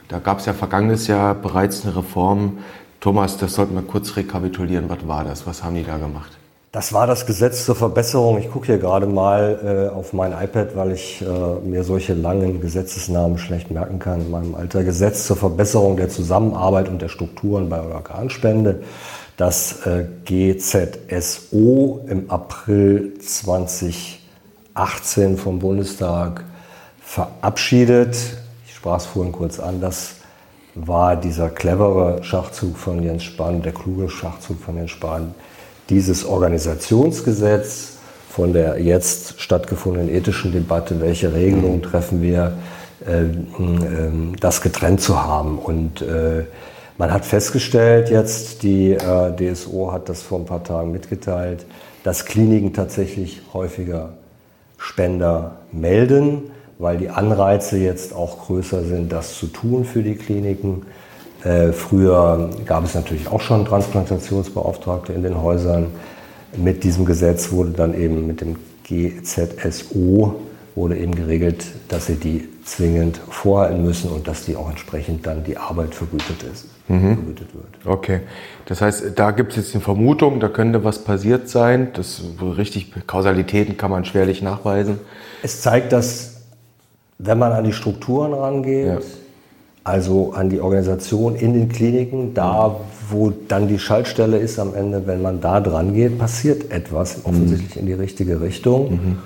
Da 0.08 0.20
gab 0.20 0.40
es 0.40 0.46
ja 0.46 0.54
vergangenes 0.54 1.08
Jahr 1.08 1.34
bereits 1.34 1.84
eine 1.84 1.96
Reform. 1.96 2.60
Thomas, 3.00 3.38
das 3.38 3.56
sollten 3.56 3.76
wir 3.76 3.82
kurz 3.82 4.16
rekapitulieren. 4.16 4.90
Was 4.90 5.08
war 5.08 5.24
das? 5.24 5.48
Was 5.48 5.64
haben 5.64 5.76
die 5.76 5.84
da 5.84 5.98
gemacht? 5.98 6.38
Das 6.78 6.94
war 6.94 7.08
das 7.08 7.26
Gesetz 7.26 7.66
zur 7.66 7.76
Verbesserung. 7.76 8.38
Ich 8.38 8.52
gucke 8.52 8.68
hier 8.68 8.78
gerade 8.78 9.08
mal 9.08 9.60
äh, 9.66 9.88
auf 9.92 10.14
mein 10.14 10.32
iPad, 10.32 10.76
weil 10.76 10.92
ich 10.92 11.24
äh, 11.24 11.26
mir 11.68 11.84
solche 11.84 12.14
langen 12.14 12.62
Gesetzesnamen 12.62 13.40
schlecht 13.40 13.72
merken 13.72 13.98
kann 13.98 14.22
in 14.22 14.30
meinem 14.30 14.54
Alter. 14.54 14.84
Gesetz 14.84 15.26
zur 15.26 15.38
Verbesserung 15.38 15.98
der 15.98 16.10
Zusammenarbeit 16.10 16.88
und 16.88 17.02
der 17.02 17.08
Strukturen 17.08 17.68
bei 17.68 17.82
Organspende. 17.82 18.84
Das 19.38 19.88
äh, 19.88 20.06
GZSO 20.26 22.06
im 22.08 22.30
April 22.30 23.14
2018 23.22 25.38
vom 25.38 25.58
Bundestag 25.58 26.44
verabschiedet. 27.02 28.16
Ich 28.68 28.76
sprach 28.76 28.98
es 28.98 29.08
vorhin 29.08 29.32
kurz 29.32 29.60
an. 29.60 29.82
Das 29.82 30.18
war 30.76 31.16
dieser 31.16 31.50
clevere 31.50 32.24
Schachzug 32.24 32.78
von 32.78 33.02
Jens 33.02 33.24
Spahn, 33.24 33.64
der 33.64 33.72
kluge 33.72 34.10
Schachzug 34.10 34.62
von 34.62 34.78
Jens 34.78 34.92
Spahn 34.92 35.34
dieses 35.90 36.26
Organisationsgesetz 36.26 37.94
von 38.30 38.54
der 38.54 38.80
jetzt 38.82 39.42
stattgefundenen 39.42 40.10
ethischen 40.10 40.52
Debatte, 40.52 41.02
welche 41.02 41.34
Regelungen 41.34 41.82
treffen 41.82 42.22
wir, 42.22 42.54
äh, 43.06 43.24
äh, 43.24 44.36
das 44.40 44.62
getrennt 44.62 45.02
zu 45.02 45.24
haben. 45.24 45.58
Und 45.58 46.02
äh, 46.02 46.44
man 46.98 47.12
hat 47.12 47.26
festgestellt 47.26 48.10
jetzt, 48.10 48.64
die 48.64 48.92
äh, 48.92 49.32
DSO 49.36 49.92
hat 49.92 50.10
das 50.10 50.22
vor 50.22 50.40
ein 50.40 50.46
paar 50.46 50.64
Tagen 50.64 50.92
mitgeteilt, 50.92 51.66
dass 52.04 52.26
Kliniken 52.26 52.74
tatsächlich 52.74 53.42
häufiger 53.54 54.14
Spender 54.78 55.58
melden, 55.72 56.52
weil 56.80 56.98
die 56.98 57.10
Anreize 57.10 57.78
jetzt 57.78 58.14
auch 58.14 58.46
größer 58.46 58.84
sind, 58.84 59.12
das 59.12 59.38
zu 59.38 59.48
tun 59.48 59.86
für 59.86 60.04
die 60.04 60.16
Kliniken. 60.16 60.86
Äh, 61.44 61.72
früher 61.72 62.50
gab 62.66 62.84
es 62.84 62.96
natürlich 62.96 63.28
auch 63.28 63.42
schon 63.42 63.66
Transplantationsbeauftragte 63.66 65.14
in 65.14 65.24
den 65.24 65.42
Häusern. 65.42 65.88
Mit 66.56 66.84
diesem 66.84 67.06
Gesetz 67.06 67.52
wurde 67.52 67.72
dann 67.72 67.94
eben 67.94 68.26
mit 68.26 68.42
dem 68.42 68.56
GZSO 68.84 70.36
wurde 70.76 70.96
eben 70.96 71.16
geregelt, 71.16 71.66
dass 71.88 72.06
sie 72.06 72.16
die 72.16 72.48
zwingend 72.64 73.20
vorhalten 73.30 73.84
müssen 73.84 74.12
und 74.12 74.28
dass 74.28 74.46
die 74.46 74.56
auch 74.56 74.70
entsprechend 74.70 75.26
dann 75.26 75.44
die 75.44 75.58
Arbeit 75.58 75.96
vergütet 75.96 76.44
ist. 76.44 76.68
Mhm. 76.88 77.16
Vergütet 77.16 77.48
wird. 77.54 77.86
Okay, 77.86 78.22
das 78.66 78.82
heißt, 78.82 79.14
da 79.16 79.32
gibt 79.32 79.52
es 79.52 79.58
jetzt 79.58 79.74
eine 79.74 79.84
Vermutung, 79.84 80.40
da 80.40 80.50
könnte 80.50 80.84
was 80.84 81.04
passiert 81.04 81.50
sein. 81.50 81.90
Das 81.94 82.22
richtig 82.40 82.94
Kausalitäten 83.08 83.76
kann 83.76 83.90
man 83.90 84.06
schwerlich 84.06 84.44
nachweisen. 84.44 85.00
Es 85.42 85.62
zeigt, 85.62 85.92
dass 85.94 86.42
wenn 87.18 87.40
man 87.40 87.54
an 87.54 87.64
die 87.64 87.74
Strukturen 87.74 88.34
rangeht, 88.34 88.88
ja 88.88 89.00
also 89.88 90.34
an 90.34 90.50
die 90.50 90.60
Organisation 90.60 91.36
in 91.36 91.54
den 91.54 91.70
Kliniken, 91.70 92.34
da 92.34 92.76
wo 93.10 93.32
dann 93.48 93.70
die 93.70 93.80
Schaltstelle 93.80 94.38
ist 94.38 94.60
am 94.60 94.76
Ende, 94.76 95.08
wenn 95.08 95.22
man 95.22 95.40
da 95.40 95.62
dran 95.62 95.94
geht, 95.94 96.20
passiert 96.20 96.72
etwas 96.72 97.24
offensichtlich 97.24 97.76
mhm. 97.76 97.82
in 97.82 97.86
die 97.88 97.94
richtige 97.94 98.42
Richtung. 98.42 98.92
Mhm. 98.92 99.18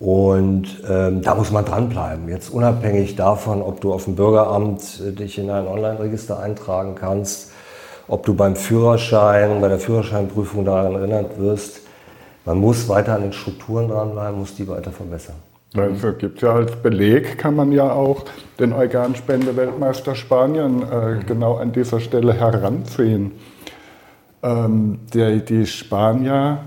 Und 0.00 0.82
ähm, 0.88 1.22
da 1.22 1.34
muss 1.34 1.50
man 1.50 1.64
dranbleiben. 1.64 2.28
Jetzt 2.28 2.50
unabhängig 2.50 3.16
davon, 3.16 3.62
ob 3.62 3.80
du 3.80 3.92
auf 3.92 4.04
dem 4.04 4.16
Bürgeramt 4.16 5.00
äh, 5.06 5.12
dich 5.12 5.38
in 5.38 5.50
ein 5.50 5.66
Online-Register 5.66 6.40
eintragen 6.40 6.94
kannst, 6.96 7.52
ob 8.08 8.24
du 8.24 8.34
beim 8.34 8.56
Führerschein, 8.56 9.60
bei 9.60 9.68
der 9.68 9.78
Führerscheinprüfung 9.78 10.64
daran 10.64 10.94
erinnert 10.94 11.38
wirst, 11.38 11.80
man 12.44 12.58
muss 12.58 12.88
weiter 12.88 13.14
an 13.14 13.22
den 13.22 13.32
Strukturen 13.32 13.88
dranbleiben, 13.88 14.38
muss 14.38 14.54
die 14.54 14.66
weiter 14.66 14.90
verbessern. 14.90 15.36
Also 15.74 16.12
gibt 16.14 16.40
ja 16.40 16.54
als 16.54 16.74
Beleg, 16.76 17.36
kann 17.36 17.54
man 17.54 17.72
ja 17.72 17.92
auch 17.92 18.24
den 18.58 18.72
Organspende-Weltmeister 18.72 20.14
Spanien 20.14 20.82
äh, 20.82 21.22
genau 21.26 21.56
an 21.56 21.72
dieser 21.72 22.00
Stelle 22.00 22.32
heranziehen. 22.32 23.32
Ähm, 24.42 25.00
der, 25.12 25.36
die 25.36 25.66
Spanier 25.66 26.58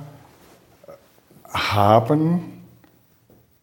haben 1.51 2.41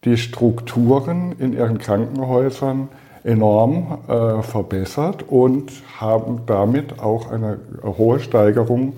die 0.03 0.17
Strukturen 0.17 1.35
in 1.39 1.53
ihren 1.53 1.77
Krankenhäusern 1.77 2.89
enorm 3.23 3.99
äh, 4.07 4.41
verbessert 4.41 5.23
und 5.27 5.71
haben 5.97 6.41
damit 6.45 6.99
auch 6.99 7.31
eine 7.31 7.59
hohe 7.83 8.19
Steigerung 8.19 8.97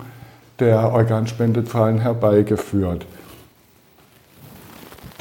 der 0.60 0.92
Organspendezahlen 0.92 1.98
herbeigeführt. 1.98 3.06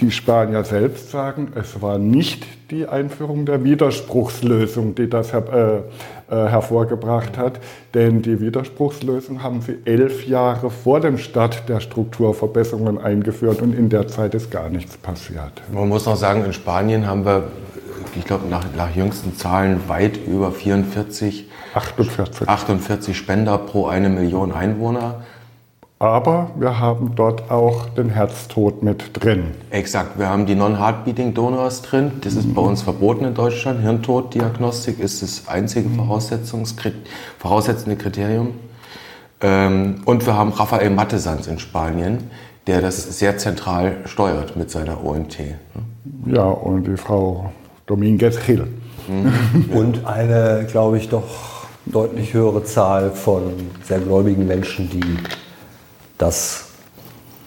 Die 0.02 0.10
Spanier 0.10 0.64
selbst 0.64 1.12
sagen, 1.12 1.52
es 1.54 1.80
war 1.82 2.00
nicht 2.00 2.48
die 2.72 2.88
Einführung 2.88 3.46
der 3.46 3.64
Widerspruchslösung, 3.64 4.96
die 4.96 5.08
das 5.08 5.32
her 5.32 5.84
äh, 6.30 6.36
äh, 6.36 6.48
hervorgebracht 6.48 7.38
hat, 7.38 7.60
denn 7.94 8.24
die 8.24 8.40
Widerspruchslösung 8.40 9.44
haben 9.44 9.62
sie 9.62 9.78
elf 9.86 10.26
Jahre 10.26 10.72
vor 10.72 11.02
dem 11.02 11.20
Start 11.20 11.70
der 11.70 11.82
Strukturverbesserungen 11.82 12.98
eingeführt 12.98 13.62
und 13.62 13.78
in 13.78 13.90
der 13.90 14.08
Zeit 14.08 14.34
ist 14.34 14.50
gar 14.50 14.70
nichts 14.70 14.98
passiert. 14.98 15.52
Man 15.72 15.88
muss 15.88 16.08
noch 16.08 16.16
sagen, 16.16 16.46
in 16.46 16.54
Spanien 16.54 17.06
haben 17.06 17.24
wir, 17.24 17.44
ich 18.16 18.26
glaube, 18.26 18.48
nach, 18.48 18.66
nach 18.76 18.96
jüngsten 18.96 19.36
Zahlen 19.36 19.82
weit 19.88 20.18
über 20.26 20.52
44, 20.52 21.48
48. 21.76 22.50
48 22.50 23.16
Spender 23.16 23.58
pro 23.60 23.86
eine 23.86 24.10
Million 24.10 24.52
Einwohner. 24.52 25.22
Aber 26.02 26.50
wir 26.56 26.80
haben 26.80 27.14
dort 27.14 27.52
auch 27.52 27.86
den 27.90 28.10
Herztod 28.10 28.82
mit 28.82 29.12
drin. 29.14 29.52
Exakt, 29.70 30.18
wir 30.18 30.30
haben 30.30 30.48
die 30.48 30.56
Non-Heartbeating 30.56 31.36
Donors 31.36 31.84
drin. 31.84 32.14
Das 32.22 32.34
ist 32.34 32.56
bei 32.56 32.62
uns 32.64 32.82
verboten 32.82 33.24
in 33.24 33.36
Deutschland. 33.36 33.82
Hirntoddiagnostik 33.82 35.00
ist 35.00 35.22
das 35.22 35.48
einzige 35.48 35.92
voraussetzende 35.92 37.96
Kriterium. 37.98 38.56
Ähm, 39.42 40.02
und 40.06 40.26
wir 40.26 40.36
haben 40.36 40.50
Rafael 40.50 40.90
Mattesans 40.90 41.46
in 41.46 41.60
Spanien, 41.60 42.32
der 42.66 42.82
das 42.82 43.20
sehr 43.20 43.38
zentral 43.38 43.98
steuert 44.06 44.58
mit 44.58 44.72
seiner 44.72 45.06
OMT. 45.06 45.38
Ja, 46.26 46.46
und 46.46 46.88
die 46.88 46.98
Frau 46.98 47.52
Dominguez 47.86 48.44
Gil. 48.44 48.66
Und 49.72 50.08
eine, 50.08 50.66
glaube 50.72 50.98
ich, 50.98 51.10
doch 51.10 51.68
deutlich 51.86 52.34
höhere 52.34 52.64
Zahl 52.64 53.12
von 53.12 53.54
sehr 53.84 54.00
gläubigen 54.00 54.48
Menschen, 54.48 54.90
die 54.90 55.18
das, 56.22 56.66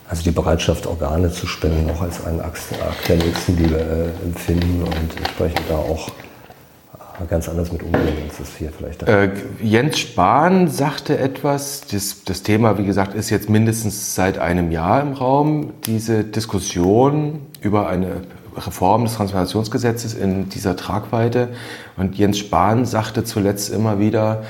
also 0.08 0.22
die 0.22 0.30
Bereitschaft, 0.30 0.86
Organe 0.86 1.30
zu 1.30 1.46
spenden, 1.46 1.90
auch 1.90 2.02
als 2.02 2.24
einen 2.24 2.40
Akt 2.40 2.60
der 3.08 3.16
Nächstenliebe 3.16 3.76
äh, 3.76 4.24
empfinden 4.24 4.82
und 4.82 5.16
entsprechend 5.16 5.62
da 5.68 5.76
auch 5.76 6.08
äh, 6.08 7.26
ganz 7.28 7.48
anders 7.48 7.72
mit 7.72 7.82
umgehen, 7.82 8.16
als 8.26 8.40
es 8.40 8.56
hier 8.56 8.70
vielleicht 8.76 9.02
Äh, 9.04 9.30
Jens 9.62 9.98
Spahn 9.98 10.68
sagte 10.68 11.18
etwas, 11.18 11.82
das, 11.90 12.24
das 12.24 12.42
Thema, 12.42 12.76
wie 12.78 12.84
gesagt, 12.84 13.14
ist 13.14 13.30
jetzt 13.30 13.48
mindestens 13.48 14.14
seit 14.14 14.38
einem 14.38 14.70
Jahr 14.70 15.00
im 15.00 15.12
Raum, 15.12 15.72
diese 15.86 16.24
Diskussion 16.24 17.40
über 17.60 17.88
eine 17.88 18.22
Reform 18.56 19.04
des 19.04 19.14
Transplantationsgesetzes 19.14 20.14
in 20.14 20.48
dieser 20.48 20.76
Tragweite. 20.76 21.48
Und 21.96 22.16
Jens 22.16 22.38
Spahn 22.38 22.86
sagte 22.86 23.24
zuletzt 23.24 23.70
immer 23.70 23.98
wieder, 23.98 24.44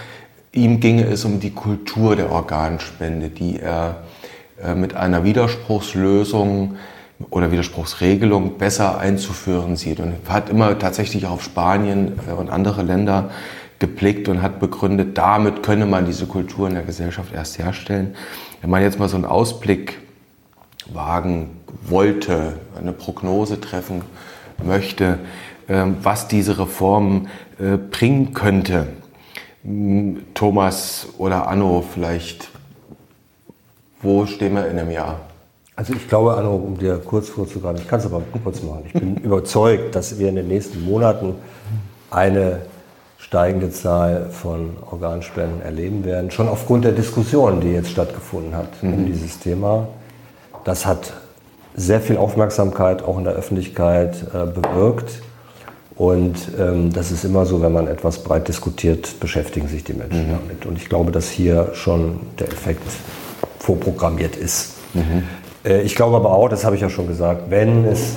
ihm 0.54 0.81
ginge 0.81 1.04
es 1.04 1.25
um 1.25 1.40
die 1.40 1.50
Kultur 1.50 2.16
der 2.16 2.31
Organspende, 2.31 3.28
die 3.28 3.59
er 3.59 3.97
mit 4.75 4.94
einer 4.94 5.25
Widerspruchslösung 5.25 6.76
oder 7.30 7.50
Widerspruchsregelung 7.50 8.59
besser 8.59 8.99
einzuführen 8.99 9.76
sieht. 9.76 10.00
Und 10.00 10.14
hat 10.28 10.49
immer 10.49 10.78
tatsächlich 10.78 11.26
auf 11.26 11.42
Spanien 11.42 12.18
äh, 12.28 12.33
und 12.33 12.50
andere 12.50 12.83
Länder 12.83 13.30
geblickt 13.78 14.28
und 14.28 14.40
hat 14.40 14.61
begründet, 14.61 15.18
damit 15.18 15.62
könne 15.62 15.87
man 15.87 16.06
diese 16.06 16.26
Kultur 16.26 16.68
in 16.68 16.75
der 16.75 16.85
Gesellschaft 16.85 17.35
erst 17.35 17.59
herstellen. 17.59 18.14
Wenn 18.61 18.71
man 18.71 18.83
jetzt 18.83 18.99
mal 18.99 19.09
so 19.09 19.16
einen 19.16 19.25
Ausblick 19.25 20.00
wagen 20.92 21.50
wollte, 21.83 22.54
eine 22.78 22.92
Prognose 22.92 23.61
treffen 23.61 24.02
möchte, 24.62 25.18
ähm, 25.68 25.97
was 26.02 26.28
diese 26.28 26.59
Reform 26.59 27.28
äh, 27.59 27.76
bringen 27.76 28.33
könnte, 28.33 28.87
Thomas 30.35 31.09
oder 31.16 31.49
Anno 31.49 31.83
vielleicht, 31.83 32.50
wo 34.05 34.27
stehen 34.27 34.55
wir 34.55 34.67
in 34.69 34.79
einem 34.79 34.90
Jahr? 34.90 35.19
Also 35.77 35.93
ich 35.93 36.07
glaube, 36.09 36.35
Anno, 36.35 36.55
um 36.55 36.79
dir 36.79 36.99
kurz 36.99 37.29
vorzugreifen, 37.29 37.81
ich 37.83 37.88
kann 37.88 37.99
es 37.99 38.07
aber 38.07 38.23
kurz 38.45 38.62
machen. 38.62 38.85
Ich 38.87 38.93
bin 38.93 39.17
überzeugt, 39.25 39.97
dass 39.97 40.19
wir 40.19 40.29
in 40.29 40.37
den 40.37 40.47
nächsten 40.47 40.85
Monaten 40.85 41.35
eine 42.11 42.61
steigende 43.19 43.71
Zahl 43.71 44.29
von 44.31 44.77
Organspenden 44.90 45.62
erleben 45.62 46.05
werden, 46.05 46.31
schon 46.31 46.49
aufgrund 46.49 46.85
der 46.85 46.93
Diskussion, 46.93 47.61
die 47.61 47.71
jetzt 47.71 47.90
stattgefunden 47.90 48.55
hat 48.55 48.83
mhm. 48.83 48.95
um 48.95 49.07
dieses 49.07 49.40
Thema. 49.40 49.88
Das 50.62 50.87
hat 50.87 51.14
sehr 51.75 52.01
viel 52.01 52.19
Aufmerksamkeit 52.19 53.03
auch 53.03 53.19
in 53.19 53.25
der 53.25 53.33
Öffentlichkeit 53.33 54.17
äh, 54.33 54.47
bewirkt. 54.47 55.23
Und 55.97 56.37
ähm, 56.59 56.93
das 56.93 57.11
ist 57.11 57.25
immer 57.25 57.47
so, 57.47 57.62
wenn 57.62 57.73
man 57.73 57.88
etwas 57.88 58.23
breit 58.23 58.47
diskutiert, 58.49 59.19
beschäftigen 59.19 59.69
sich 59.69 59.83
die 59.83 59.95
Menschen 59.95 60.29
mhm. 60.29 60.33
damit. 60.38 60.67
Und 60.67 60.77
ich 60.77 60.88
glaube, 60.88 61.11
dass 61.11 61.29
hier 61.29 61.71
schon 61.75 62.21
der 62.38 62.49
Effekt 62.49 62.87
vorprogrammiert 63.64 64.37
ist. 64.37 64.74
Mhm. 64.92 65.24
Ich 65.85 65.94
glaube 65.94 66.16
aber 66.16 66.33
auch, 66.33 66.48
das 66.48 66.64
habe 66.64 66.77
ich 66.77 66.83
ja 66.83 66.90
schon 66.90 67.09
gesagt, 67.09 67.44
wenn 67.48 67.87
es, 67.87 68.16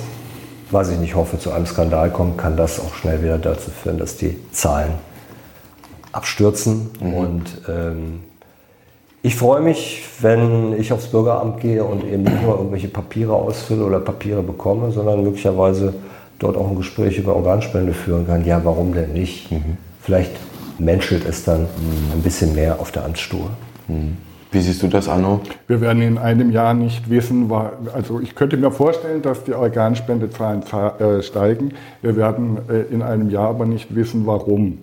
was 0.70 0.90
ich 0.90 0.98
nicht 0.98 1.14
hoffe, 1.14 1.38
zu 1.38 1.50
einem 1.50 1.64
Skandal 1.64 2.10
kommt, 2.10 2.36
kann 2.36 2.58
das 2.58 2.78
auch 2.78 2.94
schnell 2.94 3.22
wieder 3.22 3.38
dazu 3.38 3.70
führen, 3.70 3.96
dass 3.96 4.18
die 4.18 4.36
Zahlen 4.52 4.92
abstürzen. 6.12 6.90
Mhm. 7.00 7.14
Und 7.14 7.44
ähm, 7.66 8.20
ich 9.22 9.34
freue 9.34 9.62
mich, 9.62 10.04
wenn 10.20 10.78
ich 10.78 10.92
aufs 10.92 11.06
Bürgeramt 11.06 11.60
gehe 11.60 11.82
und 11.82 12.04
eben 12.04 12.24
nicht 12.24 12.42
nur 12.42 12.56
irgendwelche 12.56 12.88
Papiere 12.88 13.32
ausfülle 13.32 13.84
oder 13.84 14.00
Papiere 14.00 14.42
bekomme, 14.42 14.92
sondern 14.92 15.22
möglicherweise 15.22 15.94
dort 16.38 16.56
auch 16.56 16.68
ein 16.68 16.76
Gespräch 16.76 17.16
über 17.16 17.34
Organspende 17.34 17.94
führen 17.94 18.26
kann. 18.26 18.44
Ja, 18.44 18.60
warum 18.62 18.92
denn 18.92 19.14
nicht? 19.14 19.50
Mhm. 19.50 19.78
Vielleicht 20.02 20.32
menschelt 20.78 21.26
es 21.26 21.44
dann 21.44 21.66
ein 22.14 22.22
bisschen 22.22 22.54
mehr 22.54 22.78
auf 22.78 22.92
der 22.92 23.06
Amtsstuhe. 23.06 23.48
Mhm. 23.88 24.18
Wie 24.50 24.60
siehst 24.60 24.82
du 24.82 24.88
das, 24.88 25.10
Anno? 25.10 25.40
Wir 25.66 25.82
werden 25.82 26.00
in 26.00 26.16
einem 26.16 26.50
Jahr 26.50 26.72
nicht 26.72 27.10
wissen, 27.10 27.52
also 27.92 28.18
ich 28.18 28.34
könnte 28.34 28.56
mir 28.56 28.70
vorstellen, 28.70 29.20
dass 29.20 29.44
die 29.44 29.52
Organspendezahlen 29.52 30.62
äh, 30.62 31.22
steigen. 31.22 31.74
Wir 32.00 32.16
werden 32.16 32.56
äh, 32.70 32.92
in 32.92 33.02
einem 33.02 33.28
Jahr 33.28 33.50
aber 33.50 33.66
nicht 33.66 33.94
wissen, 33.94 34.26
warum. 34.26 34.64
Mhm. 34.64 34.78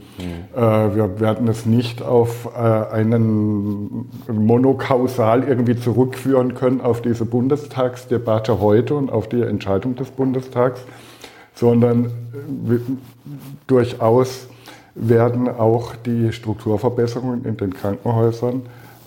Wir 0.55 1.19
werden 1.19 1.47
es 1.47 1.65
nicht 1.65 2.01
auf 2.01 2.55
einen 2.55 4.07
monokausal 4.31 5.43
irgendwie 5.43 5.75
zurückführen 5.75 6.53
können 6.53 6.81
auf 6.81 7.01
diese 7.01 7.25
Bundestagsdebatte 7.25 8.59
heute 8.59 8.95
und 8.95 9.11
auf 9.11 9.27
die 9.27 9.41
Entscheidung 9.41 9.95
des 9.95 10.11
Bundestags, 10.11 10.81
sondern 11.55 12.11
durchaus 13.67 14.47
werden 14.95 15.49
auch 15.49 15.95
die 15.95 16.31
Strukturverbesserungen 16.31 17.43
in 17.43 17.57
den 17.57 17.73
Krankenhäusern 17.73 18.61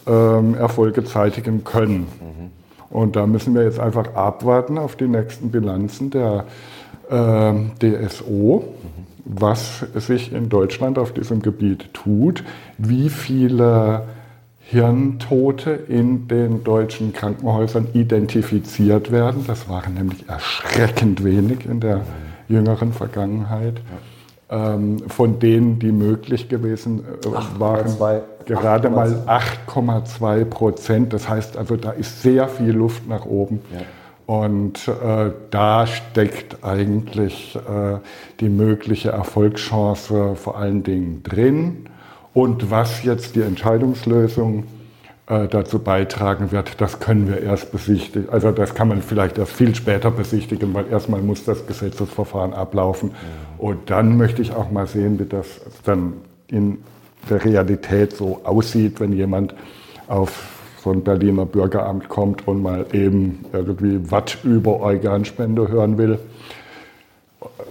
ähm, 0.09 0.55
Erfolge 0.55 1.05
zeitigen 1.05 1.65
können. 1.65 2.07
Mhm. 2.21 2.51
Und 2.91 3.17
da 3.17 3.27
müssen 3.27 3.55
wir 3.55 3.63
jetzt 3.63 3.79
einfach 3.79 4.15
abwarten 4.15 4.79
auf 4.79 4.97
die 4.97 5.09
nächsten 5.09 5.51
Bilanzen 5.51 6.11
der 6.11 6.45
äh, 7.11 7.53
DSO, 7.81 8.65
mhm. 8.65 9.07
was 9.25 9.85
sich 9.95 10.33
in 10.33 10.49
Deutschland 10.49 10.99
auf 10.99 11.13
diesem 11.13 11.43
Gebiet 11.43 11.93
tut, 11.93 12.45
wie 12.79 13.11
viele 13.11 14.05
Hirntote 14.61 15.71
in 15.71 16.29
den 16.29 16.65
deutschen 16.65 17.13
Krankenhäusern 17.13 17.89
identifiziert 17.93 19.11
werden. 19.11 19.45
Das 19.47 19.69
waren 19.69 19.95
nämlich 19.95 20.29
erschreckend 20.29 21.25
wenig 21.25 21.65
in 21.67 21.81
der 21.81 22.03
jüngeren 22.49 22.93
Vergangenheit. 22.93 23.77
Ja 23.77 23.99
von 24.49 25.39
denen, 25.41 25.79
die 25.79 25.93
möglich 25.93 26.49
gewesen 26.49 27.05
äh, 27.23 27.61
waren, 27.61 28.23
gerade 28.47 28.89
mal 28.89 29.25
8,2 29.27 30.45
Prozent. 30.47 31.13
Das 31.13 31.29
heißt 31.29 31.59
also, 31.59 31.77
da 31.77 31.91
ist 31.91 32.23
sehr 32.23 32.49
viel 32.49 32.73
Luft 32.73 33.07
nach 33.07 33.27
oben. 33.27 33.61
Ja. 33.71 33.81
Und 34.25 34.89
äh, 34.89 35.33
da 35.51 35.87
steckt 35.87 36.63
eigentlich 36.63 37.57
äh, 37.57 37.99
die 38.41 38.49
mögliche 38.49 39.11
Erfolgschance 39.11 40.35
vor 40.37 40.59
allen 40.59 40.83
Dingen 40.83 41.23
drin. 41.23 41.87
Und 42.33 42.71
was 42.71 43.03
jetzt 43.05 43.37
die 43.37 43.43
Entscheidungslösung 43.43 44.65
dazu 45.29 45.79
beitragen 45.79 46.53
wird, 46.53 46.81
das 46.81 47.01
können 47.01 47.29
wir 47.29 47.43
erst 47.43 47.71
besichtigen. 47.71 48.31
Also 48.31 48.51
das 48.51 48.75
kann 48.75 48.89
man 48.89 49.03
vielleicht 49.03 49.37
erst 49.37 49.53
viel 49.53 49.75
später 49.75 50.11
besichtigen, 50.11 50.73
weil 50.73 50.87
erstmal 50.91 51.21
muss 51.21 51.45
das 51.45 51.67
Gesetzesverfahren 51.67 52.55
ablaufen. 52.55 53.11
Ja. 53.11 53.17
Und 53.59 53.91
dann 53.91 54.17
möchte 54.17 54.41
ich 54.41 54.55
auch 54.55 54.71
mal 54.71 54.87
sehen, 54.87 55.19
wie 55.19 55.27
das 55.27 55.61
dann 55.85 56.15
in 56.47 56.79
der 57.29 57.45
Realität 57.45 58.17
so 58.17 58.41
aussieht, 58.45 59.01
wenn 59.01 59.13
jemand 59.13 59.55
auf 60.07 60.33
so 60.83 60.93
ein 60.93 61.03
Berliner 61.03 61.45
Bürgeramt 61.45 62.09
kommt 62.09 62.49
und 62.49 62.63
mal 62.63 62.87
eben 62.93 63.45
irgendwie 63.53 64.11
Watt 64.11 64.39
über 64.45 64.81
Organspende 64.81 65.69
hören 65.69 65.99
will. 65.99 66.19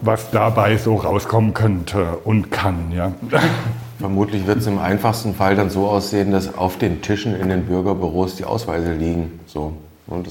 was 0.01 0.29
dabei 0.29 0.77
so 0.77 0.95
rauskommen 0.95 1.55
könnte 1.55 2.19
und 2.23 2.51
kann. 2.51 2.91
Ja. 2.91 3.13
Vermutlich 3.99 4.45
wird 4.45 4.59
es 4.59 4.67
im 4.67 4.77
einfachsten 4.77 5.33
Fall 5.33 5.55
dann 5.55 5.69
so 5.69 5.87
aussehen, 5.87 6.31
dass 6.31 6.55
auf 6.55 6.77
den 6.77 7.01
Tischen 7.01 7.35
in 7.35 7.49
den 7.49 7.63
Bürgerbüros 7.63 8.35
die 8.35 8.45
Ausweise 8.45 8.93
liegen. 8.93 9.39
So. 9.47 9.73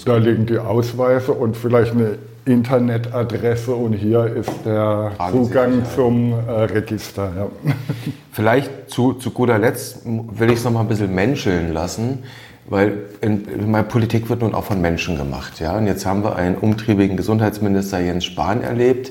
da 0.05 0.17
liegen 0.17 0.47
die 0.47 0.59
Ausweise 0.59 1.33
und 1.33 1.57
vielleicht 1.57 1.93
eine 1.93 2.19
Internetadresse 2.47 3.75
und 3.75 3.93
hier 3.93 4.25
ist 4.27 4.53
der 4.65 5.11
Zugang 5.33 5.83
zum 5.97 6.33
äh, 6.33 6.51
Register. 6.51 7.33
Ja. 7.37 7.73
Vielleicht 8.33 8.89
zu, 8.89 9.15
zu 9.15 9.33
guter 9.33 9.59
Letzt 9.59 10.03
will 10.05 10.51
ich 10.51 10.59
es 10.59 10.65
noch 10.65 10.71
mal 10.71 10.83
ein 10.83 10.89
bisschen 10.89 11.13
menscheln 11.13 11.73
lassen, 11.73 12.23
weil 12.69 12.99
in, 13.21 13.47
in 13.47 13.71
meiner 13.71 13.83
Politik 13.85 14.29
wird 14.29 14.43
nun 14.43 14.55
auch 14.55 14.65
von 14.65 14.81
Menschen 14.81 15.17
gemacht. 15.17 15.59
Ja? 15.59 15.77
Und 15.77 15.89
jetzt 15.89 16.07
haben 16.07 16.23
wir 16.23 16.37
einen 16.37 16.55
umtriebigen 16.55 17.17
Gesundheitsminister 17.17 17.99
Jens 17.99 18.25
Spahn 18.25 18.63
erlebt, 18.63 19.11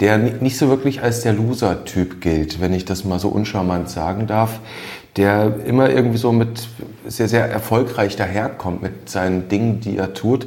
der 0.00 0.18
nicht 0.18 0.56
so 0.56 0.68
wirklich 0.68 1.02
als 1.02 1.20
der 1.20 1.34
Loser-Typ 1.34 2.20
gilt, 2.20 2.60
wenn 2.60 2.72
ich 2.72 2.86
das 2.86 3.04
mal 3.04 3.18
so 3.18 3.28
uncharmant 3.28 3.90
sagen 3.90 4.26
darf, 4.26 4.60
der 5.16 5.64
immer 5.66 5.90
irgendwie 5.90 6.18
so 6.18 6.32
mit 6.32 6.68
sehr, 7.06 7.28
sehr 7.28 7.50
erfolgreich 7.50 8.16
daherkommt 8.16 8.82
mit 8.82 9.10
seinen 9.10 9.48
Dingen, 9.48 9.80
die 9.80 9.98
er 9.98 10.14
tut. 10.14 10.46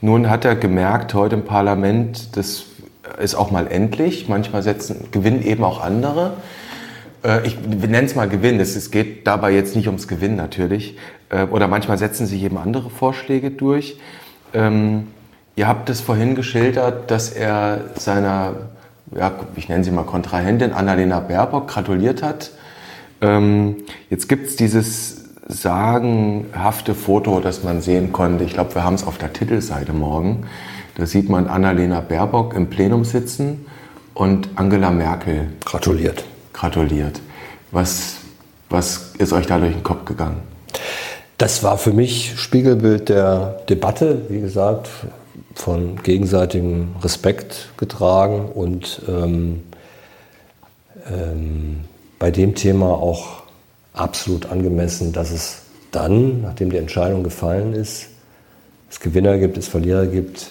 Nun 0.00 0.30
hat 0.30 0.44
er 0.44 0.56
gemerkt 0.56 1.12
heute 1.14 1.36
im 1.36 1.44
Parlament, 1.44 2.36
das 2.36 2.66
ist 3.20 3.34
auch 3.34 3.50
mal 3.50 3.66
endlich. 3.66 4.28
Manchmal 4.28 4.62
setzen, 4.62 5.08
gewinnen 5.10 5.42
eben 5.42 5.64
auch 5.64 5.82
andere. 5.82 6.34
Äh, 7.24 7.46
ich 7.46 7.58
nenne 7.60 8.06
es 8.06 8.14
mal 8.14 8.28
Gewinn. 8.28 8.60
Es 8.60 8.90
geht 8.90 9.26
dabei 9.26 9.52
jetzt 9.52 9.76
nicht 9.76 9.88
ums 9.88 10.08
Gewinn 10.08 10.36
natürlich. 10.36 10.96
Äh, 11.28 11.44
oder 11.44 11.68
manchmal 11.68 11.98
setzen 11.98 12.26
sich 12.26 12.42
eben 12.42 12.58
andere 12.58 12.90
Vorschläge 12.90 13.50
durch. 13.50 13.98
Ähm, 14.54 15.08
ihr 15.56 15.66
habt 15.66 15.90
es 15.90 16.00
vorhin 16.00 16.34
geschildert, 16.34 17.10
dass 17.10 17.30
er 17.30 17.90
seiner 17.96 18.54
ja, 19.14 19.32
ich 19.56 19.68
nenne 19.68 19.84
sie 19.84 19.90
mal 19.90 20.04
Kontrahentin, 20.04 20.72
Annalena 20.72 21.20
Baerbock, 21.20 21.68
gratuliert 21.68 22.22
hat. 22.22 22.50
Ähm, 23.20 23.76
jetzt 24.10 24.28
gibt 24.28 24.48
es 24.48 24.56
dieses 24.56 25.24
sagenhafte 25.48 26.94
Foto, 26.94 27.40
das 27.40 27.62
man 27.62 27.80
sehen 27.80 28.12
konnte. 28.12 28.44
Ich 28.44 28.54
glaube, 28.54 28.74
wir 28.74 28.84
haben 28.84 28.94
es 28.94 29.06
auf 29.06 29.18
der 29.18 29.32
Titelseite 29.32 29.92
morgen. 29.92 30.46
Da 30.96 31.06
sieht 31.06 31.28
man 31.28 31.46
Annalena 31.46 32.00
Baerbock 32.00 32.54
im 32.54 32.68
Plenum 32.68 33.04
sitzen 33.04 33.66
und 34.14 34.48
Angela 34.56 34.90
Merkel. 34.90 35.48
Gratuliert. 35.64 36.24
Gratuliert. 36.52 37.20
Was, 37.70 38.16
was 38.70 39.12
ist 39.18 39.32
euch 39.32 39.46
da 39.46 39.58
durch 39.58 39.74
den 39.74 39.82
Kopf 39.82 40.04
gegangen? 40.04 40.38
Das 41.38 41.62
war 41.62 41.76
für 41.76 41.92
mich 41.92 42.34
Spiegelbild 42.36 43.10
der 43.10 43.60
Debatte. 43.68 44.22
Wie 44.30 44.40
gesagt, 44.40 44.88
von 45.56 46.02
gegenseitigem 46.02 46.88
Respekt 47.02 47.70
getragen 47.78 48.50
und 48.54 49.02
ähm, 49.08 49.62
ähm, 51.10 51.80
bei 52.18 52.30
dem 52.30 52.54
Thema 52.54 52.90
auch 52.90 53.42
absolut 53.94 54.46
angemessen, 54.46 55.12
dass 55.12 55.30
es 55.30 55.62
dann, 55.92 56.42
nachdem 56.42 56.70
die 56.70 56.76
Entscheidung 56.76 57.24
gefallen 57.24 57.72
ist, 57.72 58.08
es 58.90 59.00
Gewinner 59.00 59.38
gibt, 59.38 59.56
es 59.56 59.66
Verlierer 59.66 60.06
gibt, 60.06 60.50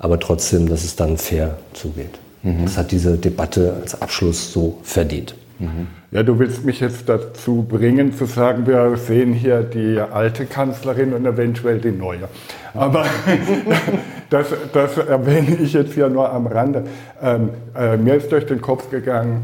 aber 0.00 0.18
trotzdem, 0.18 0.68
dass 0.68 0.84
es 0.84 0.96
dann 0.96 1.16
fair 1.16 1.56
zugeht. 1.72 2.18
Mhm. 2.42 2.64
Das 2.64 2.76
hat 2.76 2.90
diese 2.90 3.16
Debatte 3.16 3.76
als 3.80 4.02
Abschluss 4.02 4.52
so 4.52 4.78
verdient. 4.82 5.34
Mhm. 5.60 5.86
Ja, 6.10 6.24
du 6.24 6.38
willst 6.40 6.64
mich 6.64 6.80
jetzt 6.80 7.08
dazu 7.08 7.64
bringen, 7.68 8.16
zu 8.16 8.24
sagen, 8.24 8.66
wir 8.66 8.96
sehen 8.96 9.32
hier 9.32 9.62
die 9.62 10.00
alte 10.00 10.46
Kanzlerin 10.46 11.12
und 11.12 11.24
eventuell 11.24 11.78
die 11.78 11.92
neue. 11.92 12.28
Aber 12.74 13.06
das, 14.30 14.46
das, 14.72 14.96
erwähne 14.96 15.56
ich 15.56 15.72
jetzt 15.72 15.92
hier 15.92 16.08
nur 16.08 16.32
am 16.32 16.46
Rande. 16.46 16.84
Ähm, 17.20 17.50
äh, 17.76 17.96
mir 17.96 18.14
ist 18.14 18.32
durch 18.32 18.46
den 18.46 18.60
Kopf 18.60 18.90
gegangen, 18.90 19.42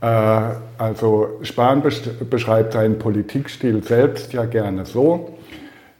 äh, 0.00 0.06
also 0.78 1.38
Spahn 1.42 1.82
beschreibt 2.28 2.72
seinen 2.72 2.98
Politikstil 2.98 3.82
selbst 3.84 4.32
ja 4.32 4.44
gerne 4.46 4.84
so. 4.84 5.36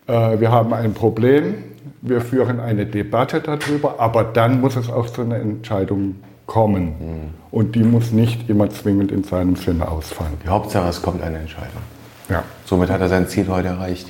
Äh, 0.06 0.40
wir 0.40 0.50
haben 0.50 0.72
ein 0.72 0.94
Problem, 0.94 1.54
wir 2.00 2.20
führen 2.20 2.58
eine 2.58 2.86
Debatte 2.86 3.40
darüber, 3.40 4.00
aber 4.00 4.24
dann 4.24 4.60
muss 4.60 4.76
es 4.76 4.90
auch 4.90 5.08
zu 5.08 5.22
einer 5.22 5.36
Entscheidung 5.36 6.16
kommen. 6.46 6.84
Mhm. 6.84 7.34
Und 7.50 7.76
die 7.76 7.84
muss 7.84 8.10
nicht 8.12 8.48
immer 8.50 8.70
zwingend 8.70 9.12
in 9.12 9.24
seinem 9.24 9.56
Sinne 9.56 9.88
ausfallen. 9.88 10.32
Die 10.44 10.48
Hauptsache, 10.48 10.88
es 10.88 11.00
kommt 11.00 11.22
eine 11.22 11.38
Entscheidung. 11.38 11.82
Ja. 12.28 12.42
Somit 12.64 12.90
hat 12.90 13.00
er 13.00 13.08
sein 13.08 13.28
Ziel 13.28 13.46
heute 13.48 13.68
erreicht. 13.68 14.08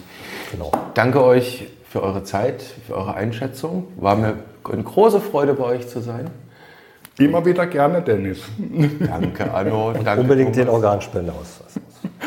Genau. 0.52 0.70
Danke 0.94 1.22
euch 1.22 1.66
für 1.92 2.02
eure 2.02 2.24
Zeit, 2.24 2.62
für 2.86 2.96
eure 2.96 3.14
Einschätzung. 3.14 3.86
War 3.96 4.16
mir 4.16 4.38
eine 4.72 4.82
große 4.82 5.20
Freude, 5.20 5.52
bei 5.52 5.64
euch 5.64 5.88
zu 5.88 6.00
sein. 6.00 6.30
Immer 7.18 7.44
wieder 7.44 7.66
gerne, 7.66 8.00
Dennis. 8.00 8.38
Danke, 9.06 9.52
Anno. 9.52 9.92
Danke, 9.92 10.22
unbedingt 10.22 10.54
Thomas. 10.54 10.66
den 10.66 10.68
Organspendeausweis. 10.70 11.80